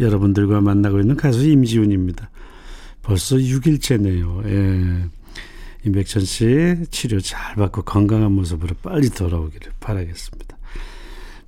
여러분들과 0.00 0.62
만나고 0.62 0.98
있는 0.98 1.14
가수 1.14 1.46
임지훈입니다. 1.46 2.30
벌써 3.02 3.36
6일째네요. 3.36 4.46
예. 4.46 5.04
임백천 5.84 6.24
씨 6.24 6.76
치료 6.90 7.20
잘 7.20 7.56
받고 7.56 7.82
건강한 7.82 8.32
모습으로 8.32 8.74
빨리 8.82 9.10
돌아오기를 9.10 9.72
바라겠습니다. 9.78 10.56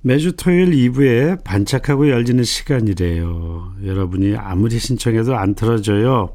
매주 0.02 0.36
토요일 0.36 0.72
2부에 0.72 1.42
반짝하고 1.42 2.10
열리는 2.10 2.44
시간이래요. 2.44 3.76
여러분이 3.86 4.36
아무리 4.36 4.78
신청해도 4.80 5.34
안 5.34 5.54
틀어져요. 5.54 6.30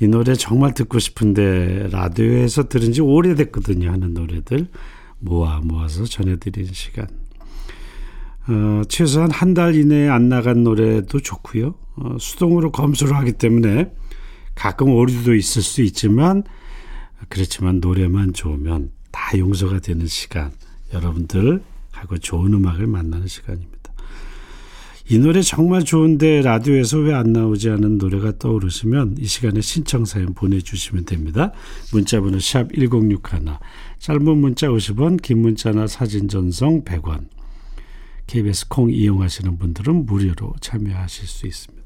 이 0.00 0.08
노래 0.08 0.34
정말 0.34 0.74
듣고 0.74 0.98
싶은데 0.98 1.86
라디오에서 1.92 2.66
들은 2.66 2.92
지 2.92 3.00
오래됐거든요 3.00 3.92
하는 3.92 4.12
노래들 4.12 4.66
모아 5.24 5.60
모아서 5.62 6.04
전해드리는 6.04 6.72
시간. 6.72 7.06
어, 8.46 8.82
최소한 8.88 9.30
한 9.30 9.54
달 9.54 9.74
이내에 9.74 10.08
안 10.08 10.28
나간 10.28 10.64
노래도 10.64 11.18
좋고요. 11.18 11.74
어, 11.96 12.16
수동으로 12.18 12.72
검수를 12.72 13.16
하기 13.16 13.32
때문에 13.32 13.90
가끔 14.54 14.90
오류도 14.90 15.34
있을 15.34 15.62
수 15.62 15.82
있지만 15.82 16.42
그렇지만 17.28 17.80
노래만 17.80 18.34
좋으면 18.34 18.90
다 19.10 19.38
용서가 19.38 19.78
되는 19.80 20.06
시간. 20.06 20.52
여러분들 20.92 21.62
하고 21.92 22.18
좋은 22.18 22.52
음악을 22.52 22.86
만나는 22.86 23.26
시간입니다. 23.26 23.73
이 25.06 25.18
노래 25.18 25.42
정말 25.42 25.84
좋은데 25.84 26.40
라디오에서 26.40 26.98
왜 26.98 27.14
안 27.14 27.32
나오지 27.32 27.68
않은 27.68 27.98
노래가 27.98 28.38
떠오르시면 28.38 29.16
이 29.18 29.26
시간에 29.26 29.60
신청 29.60 30.06
사연 30.06 30.32
보내주시면 30.32 31.04
됩니다. 31.04 31.52
문자번호 31.92 32.38
샵 32.40 32.72
1061, 32.72 33.20
짧은 33.98 34.38
문자 34.38 34.68
50원, 34.68 35.20
긴 35.20 35.42
문자나 35.42 35.86
사진 35.86 36.26
전송 36.28 36.84
100원. 36.84 37.26
KBS 38.26 38.68
콩 38.68 38.90
이용하시는 38.90 39.58
분들은 39.58 40.06
무료로 40.06 40.54
참여하실 40.62 41.28
수 41.28 41.46
있습니다. 41.46 41.84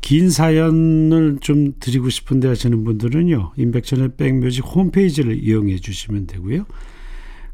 긴 0.00 0.30
사연을 0.30 1.38
좀 1.40 1.74
드리고 1.80 2.10
싶은데 2.10 2.46
하시는 2.46 2.84
분들은요. 2.84 3.54
임백천의 3.56 4.10
백뮤직 4.16 4.64
홈페이지를 4.64 5.42
이용해 5.42 5.78
주시면 5.78 6.28
되고요. 6.28 6.64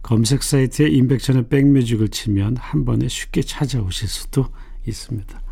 검색 0.03 0.43
사이트에 0.45 0.89
임백천의 0.89 1.49
백뮤직을 1.49 2.11
치면 2.11 2.59
한 2.59 2.85
번에 2.85 3.09
쉽게 3.09 3.43
찾아오실 3.43 4.07
수도 4.07 4.47
있습니다. 4.87 5.43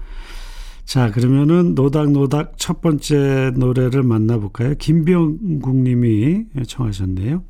자, 0.85 1.11
그러면은 1.11 1.75
노닥노닥 1.75 2.55
첫 2.59 2.81
번째 2.81 3.53
노래를 3.57 4.03
만나볼까요? 4.03 4.75
김병국 4.77 5.77
님이 5.77 6.45
청하셨네요. 6.67 7.43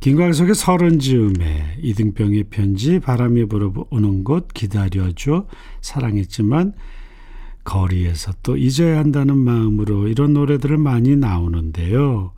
김광석의 0.00 0.54
서른 0.54 0.98
즈음에 0.98 1.78
이등병의 1.80 2.44
편지 2.50 3.00
바람이 3.00 3.46
불어오는 3.46 4.22
곳 4.24 4.48
기다려줘 4.52 5.46
사랑했지만 5.80 6.74
거리에서 7.64 8.32
또 8.42 8.56
잊어야 8.58 8.98
한다는 8.98 9.38
마음으로 9.38 10.08
이런 10.08 10.34
노래들을 10.34 10.76
많이 10.76 11.16
나오는데요. 11.16 12.32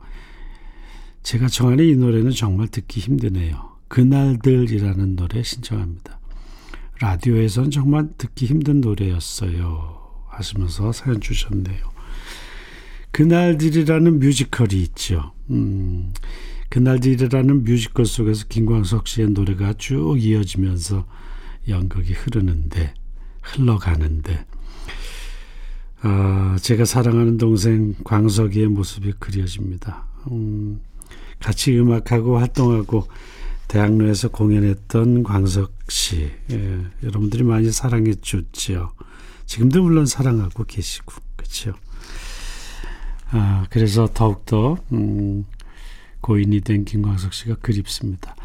제가 1.23 1.49
정하는 1.49 1.83
이 1.83 1.95
노래는 1.97 2.31
정말 2.31 2.69
듣기 2.69 3.01
힘드네요. 3.01 3.77
그날들이라는 3.89 5.17
노래 5.17 5.43
신청합니다. 5.43 6.16
라디오에선 6.99 7.71
정말 7.71 8.09
듣기 8.17 8.45
힘든 8.47 8.81
노래였어요. 8.81 9.97
하시면서 10.29 10.91
사연 10.91 11.19
주셨네요. 11.21 11.97
그날들이라는 13.11 14.19
뮤지컬이 14.19 14.81
있죠. 14.83 15.33
음, 15.49 16.13
그날들이라는 16.69 17.63
뮤지컬 17.63 18.05
속에서 18.05 18.45
김광석 18.47 19.07
씨의 19.07 19.29
노래가 19.29 19.73
쭉 19.73 20.17
이어지면서 20.19 21.05
연극이 21.67 22.13
흐르는데 22.13 22.93
흘러가는데 23.41 24.45
아, 26.01 26.57
제가 26.61 26.85
사랑하는 26.85 27.37
동생 27.37 27.95
광석이의 28.03 28.67
모습이 28.67 29.13
그려집니다. 29.19 30.05
음, 30.31 30.79
같이 31.39 31.77
음악하고 31.77 32.37
활동하고 32.37 33.07
대학로에서 33.67 34.29
공연했던 34.29 35.23
광석 35.23 35.73
씨. 35.89 36.31
예, 36.51 36.79
여러분들이 37.03 37.43
많이 37.43 37.71
사랑해 37.71 38.13
줬죠. 38.13 38.93
지금도 39.45 39.83
물론 39.83 40.05
사랑하고 40.05 40.63
계시고, 40.63 41.13
그렇죠. 41.35 41.73
아, 43.31 43.65
그래서 43.69 44.07
더욱더 44.13 44.77
음, 44.91 45.45
고인이 46.21 46.61
된 46.61 46.85
김광석 46.85 47.33
씨가 47.33 47.55
그립습니다. 47.55 48.35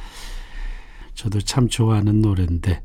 저도 1.15 1.41
참 1.41 1.69
좋아하는 1.69 2.21
노래인데 2.21 2.83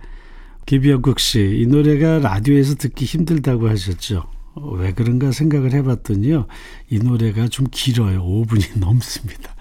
김영국 0.65 1.19
씨, 1.19 1.61
이 1.61 1.65
노래가 1.65 2.19
라디오에서 2.19 2.75
듣기 2.75 3.05
힘들다고 3.05 3.69
하셨죠. 3.69 4.29
왜 4.73 4.91
그런가 4.91 5.31
생각을 5.31 5.71
해봤더니요. 5.73 6.47
이 6.89 6.99
노래가 6.99 7.47
좀 7.47 7.67
길어요. 7.71 8.23
5분이 8.23 8.77
넘습니다. 8.79 9.55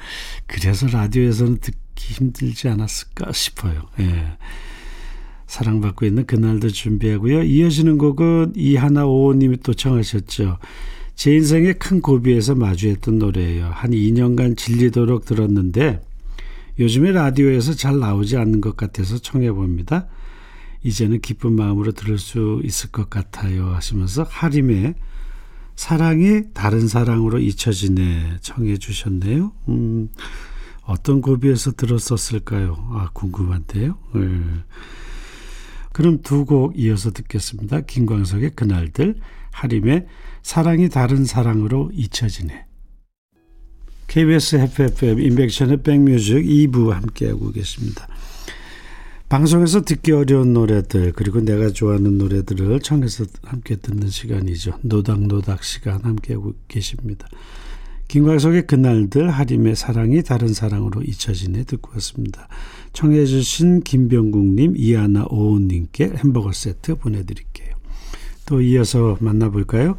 그래서 0.47 0.87
라디오에서는 0.89 1.59
듣기 1.59 1.86
힘들지 2.05 2.69
않았을까 2.69 3.33
싶어요. 3.33 3.83
예. 4.01 4.37
사랑받고 5.47 6.07
있는 6.07 6.27
그날도 6.27 6.69
준비하고요. 6.69 7.43
이어지는 7.45 7.99
곡은 7.99 8.55
이하나 8.57 9.07
오호님이 9.07 9.59
또 9.63 9.75
청하셨죠. 9.75 10.59
제 11.15 11.35
인생의 11.35 11.79
큰 11.79 12.01
고비에서 12.03 12.55
마주했던 12.55 13.19
노래예요. 13.19 13.71
한 13.73 13.93
2년간 13.93 14.57
질리도록 14.57 15.25
들었는데 15.25 16.03
요즘에 16.79 17.13
라디오에서 17.13 17.75
잘 17.75 17.99
나오지 17.99 18.37
않는 18.37 18.61
것 18.61 18.77
같아서 18.77 19.19
청해 19.19 19.51
봅니다. 19.53 20.09
이제는 20.83 21.21
기쁜 21.21 21.55
마음으로 21.55 21.93
들을 21.93 22.19
수 22.19 22.61
있을 22.63 22.91
것 22.91 23.09
같아요 23.11 23.71
하시면서 23.75 24.25
하림의 24.29 24.95
사랑이 25.75 26.43
다른 26.55 26.87
사랑으로 26.87 27.39
잊혀지네 27.39 28.39
청해 28.41 28.77
주셨네요. 28.77 29.53
음, 29.69 30.11
어떤 30.87 31.21
고비에서 31.21 31.73
들었었을까요? 31.73 32.77
아, 32.93 33.11
궁금한데요. 33.13 33.99
네. 34.15 34.21
그럼 35.93 36.23
두 36.23 36.45
곡 36.45 36.79
이어서 36.79 37.11
듣겠습니다. 37.11 37.81
김광석의 37.81 38.51
그날들, 38.55 39.17
하림의 39.53 40.07
사랑이 40.43 40.89
다른 40.89 41.25
사랑으로 41.25 41.91
잊혀지네. 41.93 42.67
KBS 44.07 44.57
FFM 44.57 45.19
인백션의 45.21 45.83
백뮤직 45.83 46.37
2부 46.45 46.91
함께하고 46.91 47.51
계십니다. 47.51 48.07
방송에서 49.29 49.81
듣기 49.83 50.13
어려운 50.13 50.53
노래들 50.53 51.13
그리고 51.13 51.41
내가 51.41 51.71
좋아하는 51.71 52.17
노래들을 52.17 52.79
청해서 52.81 53.25
함께 53.43 53.75
듣는 53.75 54.09
시간이죠. 54.09 54.79
노닥노닥 54.83 55.65
시간 55.65 56.05
함께하고 56.05 56.55
계십니다. 56.69 57.27
김광석의 58.09 58.67
그날들 58.67 59.31
하림의 59.31 59.77
사랑이 59.77 60.23
다른 60.23 60.49
사랑으로 60.55 61.03
잊혀지네 61.03 61.65
듣고 61.65 61.91
왔습니다. 61.95 62.49
청해 62.93 63.27
주신 63.27 63.81
김병국님, 63.81 64.75
이하나 64.77 65.25
오은님께 65.29 66.13
햄버거 66.17 66.53
세트 66.53 66.97
보내드릴게요. 66.97 67.75
또 68.47 68.63
이어서 68.63 69.17
만나볼까요? 69.21 69.99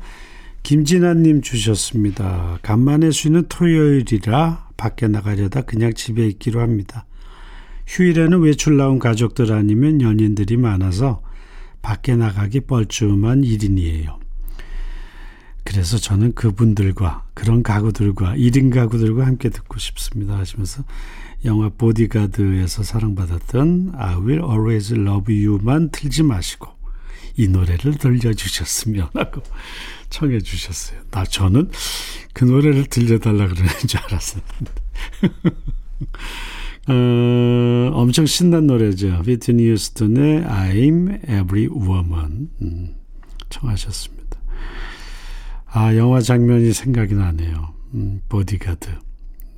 김진아님 0.64 1.42
주셨습니다. 1.42 2.60
간만에 2.62 3.12
쉬는 3.12 3.46
토요일이라 3.50 4.70
밖에 4.78 5.08
나가려다 5.08 5.62
그냥 5.62 5.94
집에 5.94 6.28
있기로 6.28 6.62
합니다. 6.62 7.06
휴일에는 7.88 8.40
외출 8.42 8.78
나온 8.78 9.00
가족들 9.00 9.54
아니면 9.54 10.02
연인들이 10.02 10.58
많아서 10.58 11.22
밖에 11.82 12.16
나가기 12.16 12.62
뻘쭘한 12.62 13.44
일인이에요. 13.44 14.20
그래서 15.68 15.98
저는 15.98 16.34
그분들과 16.34 17.26
그런 17.34 17.62
가구들과 17.62 18.38
1인 18.38 18.74
가구들과 18.74 19.26
함께 19.26 19.50
듣고 19.50 19.78
싶습니다 19.80 20.38
하시면서 20.38 20.86
영화 21.44 21.68
보디가드에서 21.68 22.84
사랑받았던 22.84 23.92
I 23.98 24.16
will 24.16 24.42
always 24.44 24.94
love 24.94 25.46
you만 25.46 25.90
틀지 25.92 26.24
마시고 26.24 26.70
이 27.36 27.50
노래를 27.50 27.98
들려주셨으면 27.98 29.10
하고 29.14 29.44
청해 30.10 30.40
주셨어요. 30.40 31.02
나 31.12 31.26
저는 31.26 31.70
그 32.32 32.46
노래를 32.46 32.86
들려달라 32.86 33.50
그러는 33.50 33.70
줄 33.88 34.00
알았었는데. 34.00 34.72
어, 36.88 37.92
엄청 37.94 38.26
신난 38.26 38.68
노래죠. 38.68 39.22
비트니 39.24 39.70
휴스턴의 39.70 40.44
I'm 40.44 41.24
Every 41.26 41.68
Woman 41.68 42.50
음, 42.62 42.96
청하셨습니다. 43.50 44.18
아 45.80 45.96
영화 45.96 46.20
장면이 46.22 46.74
생각이 46.74 47.14
나네요. 47.14 47.72
음, 47.94 48.22
보디가드 48.30 48.90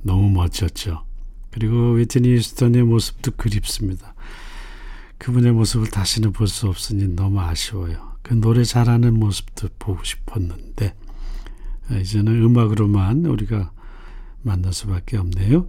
너무 0.02 0.28
멋졌죠. 0.28 1.06
그리고 1.50 1.92
위트니 1.92 2.34
휴스턴의 2.36 2.82
모습도 2.82 3.30
그립습니다. 3.32 4.14
그분의 5.16 5.52
모습을 5.52 5.88
다시는 5.88 6.32
볼 6.32 6.46
수 6.46 6.68
없으니 6.68 7.08
너무 7.08 7.40
아쉬워요. 7.40 8.16
그 8.20 8.34
노래 8.34 8.64
잘하는 8.64 9.14
모습도 9.18 9.68
보고 9.78 10.04
싶었는데 10.04 10.94
이제는 12.02 12.42
음악으로만 12.42 13.24
우리가 13.24 13.72
만날 14.42 14.74
수밖에 14.74 15.16
없네요. 15.16 15.66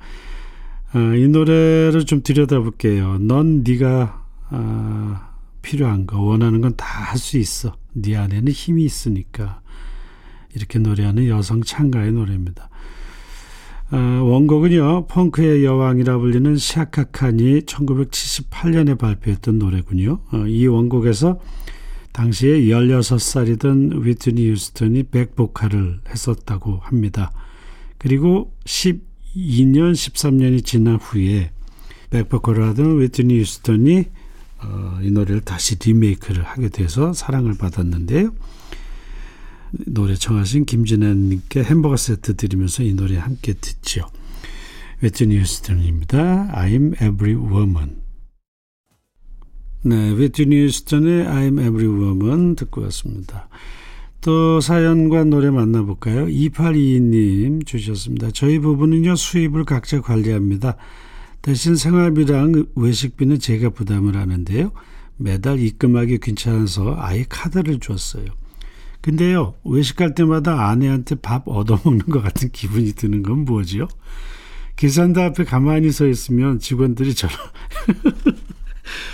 아, 0.92 1.16
이 1.16 1.30
노래를 1.30 2.06
좀 2.06 2.24
들여다볼게요. 2.24 3.20
넌 3.20 3.64
네가 3.64 4.26
아, 4.50 5.30
필요한 5.62 6.06
거 6.06 6.20
원하는 6.20 6.60
건 6.60 6.76
다 6.76 6.86
할 6.86 7.18
수 7.18 7.38
있어. 7.38 7.78
네 7.94 8.18
안에는 8.18 8.52
힘이 8.52 8.84
있으니까 8.84 9.61
이렇게 10.56 10.80
노래하는 10.80 11.28
여성 11.28 11.62
창가의 11.62 12.12
노래입니다. 12.12 12.70
아, 13.92 13.98
원곡은요 13.98 15.08
펑크의 15.08 15.66
여왕이라 15.66 16.18
불리는 16.18 16.58
샤카 16.58 17.06
칸이 17.06 17.62
1978년에 17.62 18.98
발표했던 18.98 19.60
노래군요. 19.60 20.20
어, 20.32 20.48
이 20.48 20.66
원곡에서 20.68 21.40
당시에 22.14 22.62
16살이던 22.62 24.04
위트니 24.04 24.50
휴스턴이 24.50 25.04
백보컬을 25.04 26.02
했었다고 26.08 26.80
합니다. 26.84 27.32
그리고 27.98 28.54
12년, 28.66 29.94
13년이 29.94 30.66
지난 30.66 30.96
후에 30.96 31.52
백보컬을 32.10 32.68
하던 32.70 33.02
위트니 33.02 33.40
휴스턴이 33.40 34.06
어, 34.64 35.00
이 35.02 35.12
노래를 35.12 35.42
다시 35.42 35.78
리메이크를 35.80 36.44
하게 36.44 36.70
돼서 36.70 37.14
사랑을 37.14 37.58
받았는데요. 37.58 38.32
노래 39.72 40.16
청하신 40.16 40.66
김진아님께 40.66 41.64
햄버거 41.64 41.98
세트 41.98 42.36
드리면서 42.36 42.84
이 42.84 42.94
노래 42.94 43.18
함께 43.18 43.54
듣죠. 43.54 44.06
위트니 45.02 45.38
휴스턴입니다. 45.40 46.52
I'm 46.54 46.94
Every 46.96 47.36
Woman. 47.36 48.02
네, 49.84 50.16
위트니 50.16 50.64
휴스턴의 50.66 51.26
I'm 51.26 51.60
Every 51.60 51.88
Woman 51.88 52.56
듣고 52.56 52.82
왔습니다. 52.84 53.50
또 54.22 54.62
사연과 54.62 55.24
노래 55.24 55.50
만나볼까요? 55.50 56.28
2822님 56.28 57.66
주셨습니다. 57.66 58.30
저희 58.32 58.60
부부는요 58.60 59.16
수입을 59.16 59.66
각자 59.66 60.00
관리합니다. 60.02 60.78
대신 61.42 61.76
생활비랑 61.76 62.68
외식비는 62.76 63.40
제가 63.40 63.72
부담을 63.72 64.16
하는데요. 64.16 64.72
매달 65.18 65.60
입금하기 65.60 66.20
귀찮아서 66.20 66.96
아예 67.00 67.26
카드를 67.28 67.80
줬어요. 67.80 68.26
근데요 69.02 69.56
외식할 69.66 70.14
때마다 70.14 70.70
아내한테 70.70 71.16
밥 71.16 71.48
얻어먹는 71.48 72.06
것 72.08 72.22
같은 72.22 72.52
기분이 72.52 72.94
드는 72.94 73.24
건 73.24 73.46
뭐지요? 73.46 73.88
계산대 74.76 75.22
앞에 75.22 75.44
가만히 75.44 75.92
서 75.92 76.08
있으면 76.08 76.60
직원들이 76.60 77.14
저를 77.14 77.36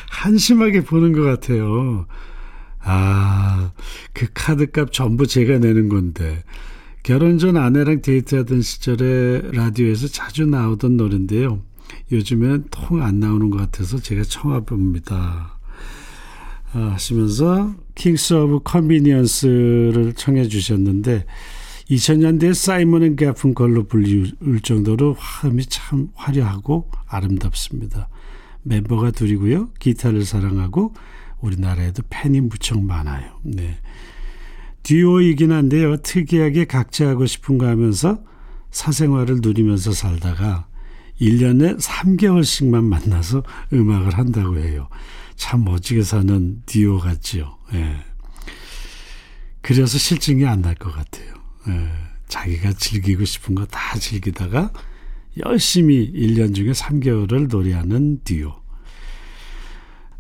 한심하게 0.10 0.84
보는 0.84 1.14
것 1.14 1.22
같아요. 1.24 2.06
아, 2.80 3.72
그 4.14 4.28
카드값 4.34 4.94
전부 4.94 5.28
제가 5.28 5.60
내는 5.60 5.90
건데. 5.90 6.44
결혼 7.04 7.38
전 7.38 7.58
아내랑 7.58 8.02
데이트하던 8.02 8.62
시절에 8.62 9.52
라디오에서 9.54 10.08
자주 10.08 10.46
나오던 10.46 10.98
노래인데요. 10.98 11.62
요즘엔 12.12 12.66
통안 12.72 13.20
나오는 13.20 13.50
것 13.50 13.58
같아서 13.58 13.98
제가 13.98 14.24
청해봅니다. 14.24 15.57
아, 16.78 16.92
하시면서 16.92 17.74
킹스 17.96 18.36
오브 18.36 18.60
컨비니언스를 18.64 20.14
청해 20.14 20.48
주셨는데 20.48 21.26
2000년대에 21.90 22.54
사이먼 22.54 23.02
앤 23.02 23.16
가펑클로 23.16 23.88
불릴 23.88 24.36
정도로 24.62 25.16
화음이 25.18 25.66
참 25.66 26.10
화려하고 26.14 26.92
아름답습니다. 27.08 28.10
멤버가 28.62 29.10
둘이고요. 29.10 29.70
기타를 29.80 30.24
사랑하고 30.24 30.94
우리나라에도 31.42 32.04
팬이 32.12 32.42
무척 32.42 32.80
많아요. 32.80 33.40
네. 33.44 33.78
듀오이긴 34.84 35.52
한데요. 35.52 35.98
특이하게 35.98 36.66
각자 36.66 37.08
하고 37.08 37.26
싶은 37.26 37.58
거 37.58 37.66
하면서 37.66 38.20
사생활을 38.70 39.40
누리면서 39.42 39.94
살다가 39.94 40.68
1년에 41.20 41.80
3개월씩만 41.80 42.84
만나서 42.84 43.42
음악을 43.74 44.16
한다고 44.16 44.60
해요. 44.60 44.90
참 45.38 45.64
멋지게 45.64 46.02
사는 46.04 46.62
듀오 46.66 47.00
같지요. 47.00 47.58
예. 47.74 47.96
그래서 49.62 49.98
실증이 49.98 50.46
안 50.46 50.62
날 50.62 50.76
것 50.76 50.94
같아요. 50.94 51.34
예, 51.70 51.90
자기가 52.28 52.74
즐기고 52.74 53.24
싶은 53.26 53.56
거 53.56 53.66
다 53.66 53.98
즐기다가 54.00 54.72
열심히 55.46 56.12
1년 56.12 56.56
중에 56.56 56.72
3개월을 56.72 57.48
노래하는 57.50 58.22
듀오. 58.24 58.56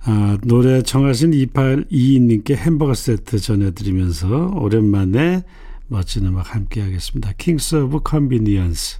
아, 0.01 0.37
노래 0.43 0.81
청하신 0.83 1.31
2822님께 1.31 2.55
햄버거 2.55 2.93
세트 2.93 3.39
전해드리면서 3.39 4.51
오랜만에 4.55 5.43
멋진 5.87 6.25
음악 6.25 6.53
함께 6.53 6.81
하겠습니다. 6.81 7.33
Convenience. 8.07 8.99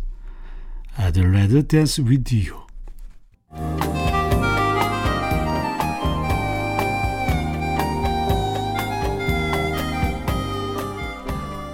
I'd 0.97 1.17
rather 1.17 1.62
dance 1.65 2.03
with 2.03 2.34
you. 2.34 4.07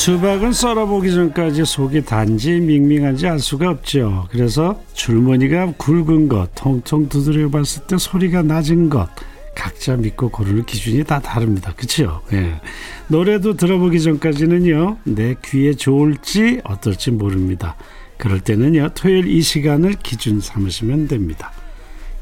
수박은 0.00 0.54
썰어보기 0.54 1.12
전까지 1.12 1.66
속이 1.66 2.06
단지 2.06 2.52
밍밍한지 2.52 3.28
알 3.28 3.38
수가 3.38 3.68
없죠. 3.68 4.28
그래서 4.30 4.82
줄무늬가 4.94 5.74
굵은 5.76 6.26
것, 6.26 6.48
통통 6.54 7.10
두드려 7.10 7.50
봤을 7.50 7.86
때 7.86 7.98
소리가 7.98 8.40
낮은 8.40 8.88
것, 8.88 9.10
각자 9.54 9.96
믿고 9.96 10.30
고르는 10.30 10.64
기준이 10.64 11.04
다 11.04 11.20
다릅니다. 11.20 11.74
그렇죠? 11.76 12.22
예. 12.32 12.62
노래도 13.08 13.58
들어보기 13.58 14.00
전까지는요, 14.00 15.00
내 15.04 15.34
귀에 15.44 15.74
좋을지 15.74 16.62
어떨지 16.64 17.10
모릅니다. 17.10 17.76
그럴 18.16 18.40
때는요, 18.40 18.92
토요일 18.94 19.26
이 19.26 19.42
시간을 19.42 19.96
기준 20.02 20.40
삼으시면 20.40 21.08
됩니다. 21.08 21.52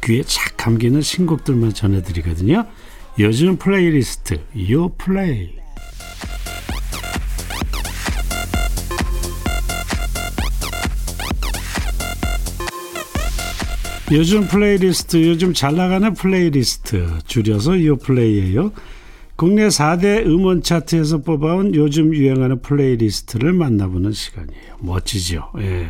귀에 0.03 0.25
착 0.25 0.57
감기는 0.57 1.01
신곡들만 1.01 1.75
전해드리거든요. 1.75 2.67
요즘 3.21 3.57
플레이리스트, 3.57 4.41
요 4.73 4.89
플레이. 4.99 5.59
요즘 14.11 14.49
플레이리스트, 14.49 15.23
요즘 15.29 15.53
잘 15.53 15.77
나가는 15.77 16.15
플레이리스트, 16.15 17.19
줄여서 17.27 17.85
요플레이예요. 17.85 18.73
국내 19.37 19.69
4대 19.69 20.27
음원 20.27 20.63
차트에서 20.63 21.19
뽑아온 21.19 21.75
요즘 21.75 22.15
유행하는 22.15 22.63
playlist를 22.63 23.53
만나보는 23.53 24.13
시간이에요. 24.13 24.77
멋지죠? 24.81 25.53
예. 25.59 25.89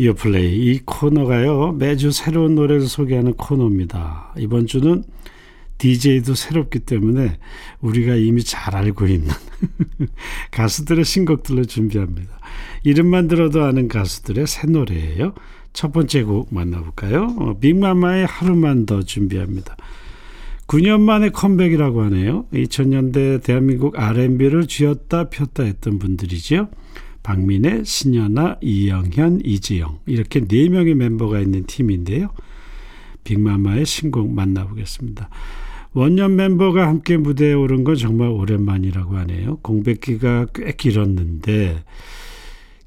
요플레이. 0.00 0.66
이 0.66 0.80
코너가요, 0.84 1.72
매주 1.78 2.10
새로운 2.10 2.56
노래를 2.56 2.86
소개하는 2.88 3.34
코너입니다. 3.34 4.34
이번 4.38 4.66
주는 4.66 5.04
DJ도 5.78 6.34
새롭기 6.34 6.80
때문에 6.80 7.38
우리가 7.80 8.16
이미 8.16 8.42
잘 8.42 8.74
알고 8.76 9.06
있는 9.06 9.28
가수들의 10.50 11.04
신곡들로 11.04 11.64
준비합니다. 11.64 12.38
이름만 12.84 13.28
들어도 13.28 13.64
아는 13.64 13.88
가수들의 13.88 14.46
새 14.46 14.66
노래예요. 14.66 15.34
첫 15.72 15.92
번째 15.92 16.22
곡 16.24 16.52
만나볼까요? 16.52 17.34
어, 17.38 17.58
빅마마의 17.58 18.26
하루만 18.26 18.86
더 18.86 19.02
준비합니다. 19.02 19.76
9년 20.66 21.00
만에 21.00 21.30
컴백이라고 21.30 22.02
하네요. 22.04 22.46
2000년대 22.52 23.42
대한민국 23.42 23.98
R&B를 23.98 24.66
쥐었다 24.66 25.28
폈다 25.28 25.64
했던 25.64 25.98
분들이죠. 25.98 26.68
박민혜, 27.22 27.84
신연아, 27.84 28.58
이영현, 28.60 29.42
이지영 29.44 30.00
이렇게 30.06 30.40
4명의 30.40 30.94
멤버가 30.94 31.40
있는 31.40 31.64
팀인데요. 31.66 32.30
빅마마의 33.24 33.86
신곡 33.86 34.32
만나보겠습니다. 34.32 35.28
원년 35.94 36.36
멤버가 36.36 36.88
함께 36.88 37.16
무대에 37.16 37.52
오른 37.52 37.84
건 37.84 37.96
정말 37.96 38.28
오랜만이라고 38.28 39.16
하네요. 39.18 39.58
공백기가 39.58 40.46
꽤 40.54 40.72
길었는데 40.72 41.84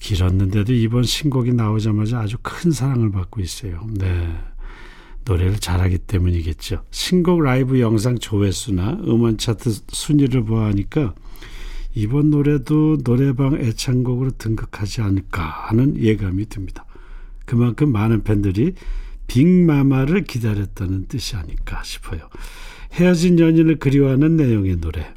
길었는데도 0.06 0.72
이번 0.74 1.04
신곡이 1.04 1.54
나오자마자 1.54 2.20
아주 2.20 2.38
큰 2.44 2.72
사랑을 2.72 3.12
받고 3.12 3.42
있어요. 3.42 3.88
네. 3.90 4.38
노래를 5.26 5.58
잘하기 5.58 5.98
때문이겠죠. 6.00 6.84
신곡 6.92 7.42
라이브 7.42 7.80
영상 7.80 8.20
조회수나 8.20 9.00
음원 9.08 9.40
차트 9.40 9.72
순위를 9.88 10.44
보아하니까 10.44 11.16
이번 11.96 12.30
노래도 12.30 12.98
노래방 13.04 13.56
애창곡으로 13.56 14.32
등극하지 14.38 15.02
않을까 15.02 15.42
하는 15.42 15.98
예감이 15.98 16.50
듭니다. 16.50 16.86
그만큼 17.46 17.92
많은 17.92 18.24
팬들이 18.24 18.74
빅마마를 19.26 20.26
기다렸다는 20.26 21.08
뜻이 21.08 21.36
아닐까 21.36 21.82
싶어요. 21.84 22.30
헤어진 22.94 23.40
연인을 23.40 23.80
그리워하는 23.80 24.36
내용의 24.36 24.82
노래. 24.82 25.12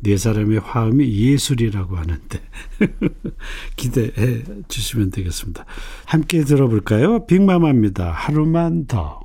네 0.00 0.16
사람의 0.16 0.60
화음이 0.60 1.10
예술이라고 1.12 1.96
하는데 1.96 2.40
기대해 3.76 4.42
주시면 4.68 5.10
되겠습니다. 5.10 5.64
함께 6.04 6.44
들어볼까요? 6.44 7.26
빅마마입니다. 7.26 8.10
하루만 8.10 8.86
더. 8.86 9.20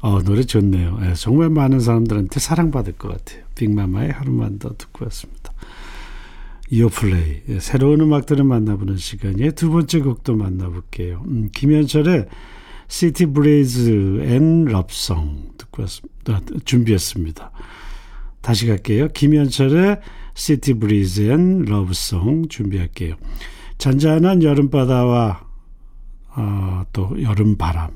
어, 0.00 0.22
노래 0.22 0.42
좋네요. 0.42 0.98
네, 1.00 1.14
정말 1.14 1.50
많은 1.50 1.80
사람들한테 1.80 2.38
사랑받을 2.38 2.92
것 2.94 3.08
같아요. 3.08 3.44
빅마마의 3.56 4.12
하루만 4.12 4.58
더 4.58 4.76
듣고 4.76 5.04
왔습니다. 5.06 5.52
요플레이. 6.70 7.42
네, 7.46 7.60
새로운 7.60 8.00
음악들을 8.00 8.44
만나보는 8.44 8.96
시간이에요. 8.96 9.52
두 9.52 9.70
번째 9.70 10.00
곡도 10.00 10.36
만나볼게요. 10.36 11.22
음, 11.26 11.48
김현철의 11.52 12.26
City 12.88 13.26
Breeze 13.26 14.20
and 14.22 14.64
Love 14.66 15.08
Song 15.08 15.50
듣고 15.58 15.82
왔습니다. 15.82 16.40
준비했습니다. 16.64 17.50
다시 18.40 18.66
갈게요. 18.66 19.08
김현철의 19.08 20.00
City 20.34 20.74
Breeze 20.74 21.30
and 21.30 21.64
Love 21.64 22.06
Song 22.06 22.48
준비할게요. 22.48 23.16
잔잔한 23.78 24.42
여름바다와 24.42 25.46
어, 26.36 26.82
또 26.92 27.20
여름바람 27.20 27.90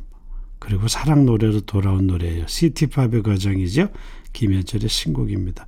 그리고 0.58 0.88
사랑 0.88 1.26
노래로 1.26 1.62
돌아온 1.62 2.06
노래예요. 2.06 2.46
city 2.46 2.80
pop의 2.80 3.22
과정이죠. 3.22 3.88
김현철의 4.32 4.88
신곡입니다. 4.88 5.66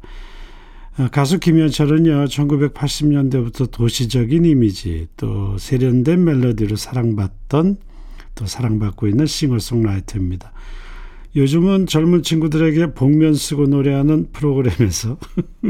어, 0.98 1.08
가수 1.10 1.40
김현철은요, 1.40 2.26
1980년대부터 2.26 3.68
도시적인 3.72 4.44
이미지, 4.44 5.08
또 5.16 5.58
세련된 5.58 6.22
멜로디로 6.22 6.76
사랑받던, 6.76 7.78
또 8.36 8.46
사랑받고 8.46 9.08
있는 9.08 9.26
싱어송라이터입니다. 9.26 10.52
요즘은 11.36 11.86
젊은 11.86 12.22
친구들에게 12.22 12.94
복면 12.94 13.34
쓰고 13.34 13.66
노래하는 13.66 14.30
프로그램에서 14.32 15.18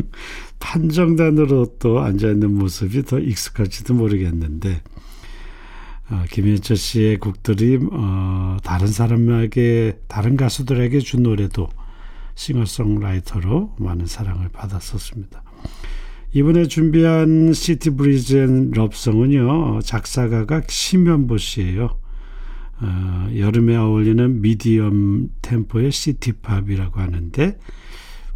판정단으로 0.61 1.77
또 1.79 2.01
앉아있는 2.01 2.55
모습이 2.55 3.05
더 3.05 3.19
익숙할지도 3.19 3.95
모르겠는데 3.95 4.83
어, 6.11 6.25
김현철 6.31 6.77
씨의 6.77 7.19
곡들이 7.19 7.79
어, 7.93 8.59
다른 8.63 8.89
사람에게 8.89 10.01
다른 10.07 10.37
가수들에게 10.37 10.99
준 11.01 11.23
노래도 11.23 11.69
싱어송라이터로 12.35 13.77
많은 13.79 14.07
사랑을 14.07 14.49
받았었습니다. 14.51 15.43
이번에 16.33 16.67
준비한 16.67 17.53
City 17.53 17.91
Breeze 17.91 18.37
and 18.37 18.71
Love 18.73 19.06
Song은요 19.06 19.81
작사가가 19.83 20.63
심현보 20.69 21.39
씨예요. 21.39 22.04
어, 22.81 23.29
여름에 23.37 23.77
어울리는 23.77 24.41
medium 24.41 25.31
템포의 25.43 25.93
city 25.93 26.29
pop이라고 26.29 27.01
하는데 27.01 27.59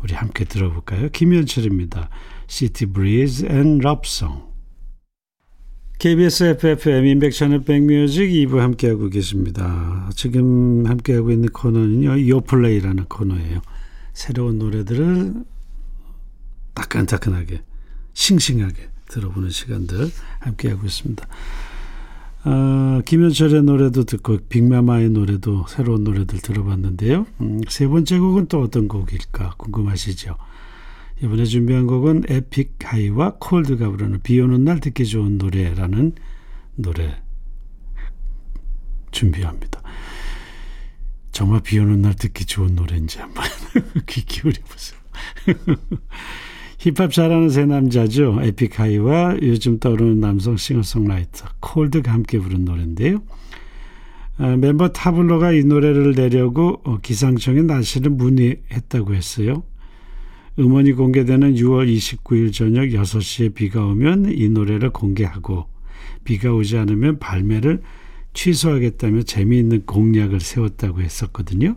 우리 0.02 0.14
함께 0.14 0.44
들어볼까요? 0.44 1.08
김현철입니다. 1.10 2.08
Breeze 2.92 3.46
and 3.46 3.78
Love 3.78 4.13
Song 4.13 4.48
KBS 5.98 6.44
해피FM 6.44 7.06
임백천의 7.06 7.64
백뮤직 7.64 8.30
2부 8.30 8.58
함께하고 8.58 9.08
계십니다. 9.08 10.08
지금 10.14 10.86
함께하고 10.86 11.32
있는 11.32 11.48
코너는요. 11.48 12.28
요플레이라는 12.28 13.06
코너예요. 13.06 13.60
새로운 14.12 14.60
노래들을 14.60 15.34
따끈따끈하게 16.74 17.62
싱싱하게 18.14 18.90
들어보는 19.08 19.50
시간들 19.50 20.10
함께하고 20.38 20.86
있습니다. 20.86 21.26
어, 22.44 23.00
김현철의 23.04 23.64
노래도 23.64 24.04
듣고 24.04 24.38
빅마마의 24.48 25.10
노래도 25.10 25.66
새로운 25.68 26.04
노래들 26.04 26.40
들어봤는데요. 26.40 27.26
음, 27.40 27.60
세 27.68 27.88
번째 27.88 28.18
곡은 28.18 28.46
또 28.46 28.60
어떤 28.60 28.86
곡일까 28.86 29.54
궁금하시죠? 29.56 30.36
이번에 31.22 31.44
준비한 31.44 31.86
곡은 31.86 32.24
에픽 32.28 32.76
하이와 32.84 33.36
콜드가 33.40 33.90
부르는 33.90 34.20
비 34.22 34.40
오는 34.40 34.62
날 34.64 34.78
듣기 34.78 35.04
좋은 35.04 35.36
노래라는 35.36 36.12
노래 36.76 37.20
준비합니다. 39.10 39.82
정말 41.32 41.60
비 41.62 41.78
오는 41.78 42.00
날 42.02 42.14
듣기 42.14 42.44
좋은 42.44 42.76
노래인지 42.76 43.18
한번 43.18 43.44
귀 44.06 44.24
기울여 44.24 44.62
보세요. 44.68 44.98
힙합 46.78 47.12
잘하는 47.12 47.50
세 47.50 47.66
남자죠. 47.66 48.38
에픽하이와 48.40 49.38
요즘 49.42 49.80
떠오르는 49.80 50.20
남성 50.20 50.56
싱어송라이터 50.56 51.48
콜드가 51.58 52.12
함께 52.12 52.38
부른 52.38 52.64
노래인데요. 52.64 53.22
아, 54.36 54.56
멤버 54.56 54.88
타블로가 54.88 55.52
이 55.52 55.64
노래를 55.64 56.14
내려고 56.14 56.80
어, 56.84 56.98
기상청에 57.00 57.62
날씨를 57.62 58.12
문의했다고 58.12 59.12
했어요. 59.14 59.64
음원이 60.60 60.92
공개되는 60.92 61.56
6월 61.56 61.92
29일 61.92 62.52
저녁 62.52 62.82
6시에 62.82 63.54
비가 63.54 63.84
오면 63.84 64.32
이 64.32 64.48
노래를 64.48 64.90
공개하고 64.90 65.66
비가 66.22 66.52
오지 66.52 66.78
않으면 66.78 67.18
발매를 67.18 67.82
취소하겠다며 68.34 69.22
재미있는 69.22 69.84
공약을 69.84 70.38
세웠다고 70.38 71.00
했었거든요. 71.00 71.76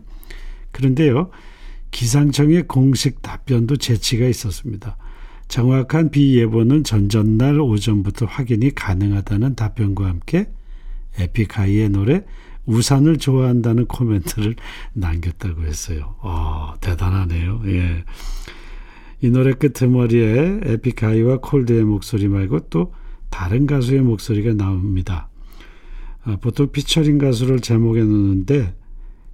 그런데요, 0.72 1.32
기상청의 1.92 2.68
공식 2.68 3.22
답변도 3.22 3.78
재치가 3.78 4.26
있었습니다. 4.28 4.98
정확한 5.48 6.12
비 6.12 6.38
예보는 6.38 6.84
전전날 6.84 7.60
오전부터 7.60 8.26
확인이 8.26 8.74
가능하다는 8.74 9.56
답변과 9.56 10.08
함께 10.08 10.50
에픽하이의 11.20 11.90
노래 11.90 12.24
우산을 12.66 13.18
좋아한다는 13.18 13.86
코멘트를 13.86 14.56
남겼다고 14.94 15.64
했어요. 15.64 16.16
어, 16.20 16.74
대단하네요. 16.80 17.62
예. 17.66 18.06
이 19.22 19.30
노래 19.30 19.54
끄트머리에 19.54 20.62
에픽하이와 20.64 21.40
콜드의 21.42 21.84
목소리 21.84 22.28
말고 22.28 22.70
또 22.70 22.94
다른 23.30 23.66
가수의 23.68 24.02
목소리가 24.02 24.54
나옵니다. 24.54 25.30
아, 26.24 26.38
보통 26.38 26.72
피처링 26.72 27.18
가수를 27.18 27.60
제목에 27.60 28.02
넣는데 28.02 28.74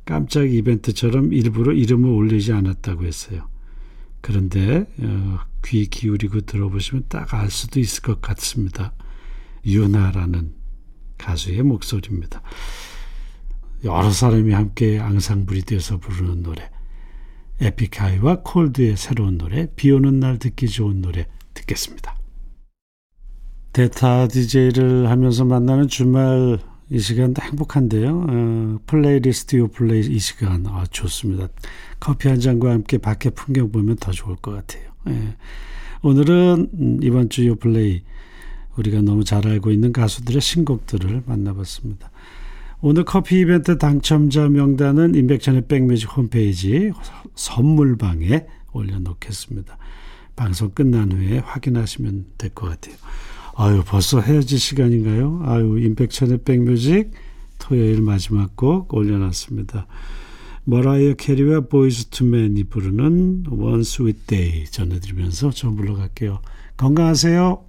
깜짝 0.07 0.49
이벤트처럼 0.49 1.33
일부러 1.33 1.73
이름을 1.73 2.09
올리지 2.09 2.53
않았다고 2.53 3.05
했어요. 3.05 3.49
그런데 4.21 4.85
어, 4.99 5.39
귀 5.65 5.85
기울이고 5.87 6.41
들어보시면 6.41 7.03
딱 7.09 7.33
알 7.33 7.51
수도 7.51 7.79
있을 7.79 8.01
것 8.01 8.21
같습니다. 8.21 8.93
유나라는 9.65 10.53
가수의 11.17 11.61
목소리입니다. 11.63 12.41
여러 13.83 14.09
사람이 14.09 14.53
함께 14.53 14.97
앙상블이 14.97 15.63
되어서 15.63 15.97
부르는 15.97 16.41
노래 16.41 16.69
에픽하이와 17.59 18.43
콜드의 18.43 18.95
새로운 18.95 19.37
노래 19.37 19.67
비 19.75 19.91
오는 19.91 20.19
날 20.19 20.39
듣기 20.39 20.69
좋은 20.69 21.01
노래 21.01 21.27
듣겠습니다. 21.53 22.15
대타 23.73 24.29
DJ를 24.29 25.09
하면서 25.09 25.43
만나는 25.43 25.89
주말 25.89 26.59
이 26.89 26.99
시간 26.99 27.33
행복한데요. 27.39 28.25
어, 28.29 28.79
플레이리스트 28.87 29.57
요 29.57 29.67
플레이 29.67 30.01
이 30.01 30.19
시간 30.19 30.65
아, 30.67 30.85
좋습니다. 30.89 31.49
커피 31.99 32.29
한 32.29 32.39
잔과 32.39 32.71
함께 32.71 32.97
밖에 32.97 33.29
풍경 33.29 33.71
보면 33.71 33.97
더 33.97 34.11
좋을 34.11 34.37
것 34.37 34.51
같아요. 34.51 34.83
예. 35.09 35.35
오늘은 36.01 36.69
음, 36.73 36.99
이번 37.03 37.29
주 37.29 37.45
요 37.45 37.55
플레이 37.55 38.03
우리가 38.77 39.01
너무 39.01 39.23
잘 39.23 39.47
알고 39.47 39.71
있는 39.71 39.91
가수들의 39.91 40.39
신곡들을 40.39 41.23
만나봤습니다. 41.25 42.11
오늘 42.79 43.03
커피 43.05 43.39
이벤트 43.39 43.77
당첨자 43.79 44.47
명단은 44.47 45.15
임백천의 45.15 45.63
백뮤직 45.67 46.15
홈페이지 46.15 46.91
선물방에 47.35 48.45
올려놓겠습니다. 48.71 49.77
방송 50.35 50.69
끝난 50.69 51.11
후에 51.11 51.39
확인하시면 51.39 52.25
될 52.37 52.51
것 52.51 52.69
같아요. 52.69 52.95
아유, 53.59 53.83
벌써 53.83 54.21
헤어질 54.21 54.59
시간인가요? 54.59 55.41
아유, 55.43 55.79
임백천의 55.79 56.43
백뮤직 56.45 57.09
토요일 57.57 58.03
마지막 58.03 58.55
곡 58.55 58.93
올려놨습니다. 58.93 59.87
머라이어 60.65 61.15
캐리와 61.15 61.61
보이즈 61.61 62.09
투맨이 62.09 62.65
부르는 62.65 63.45
Sweet 63.79 64.27
Day 64.27 64.65
전해드리면서 64.65 65.49
저 65.49 65.71
물러갈게요. 65.71 66.39
건강하세요. 66.77 67.63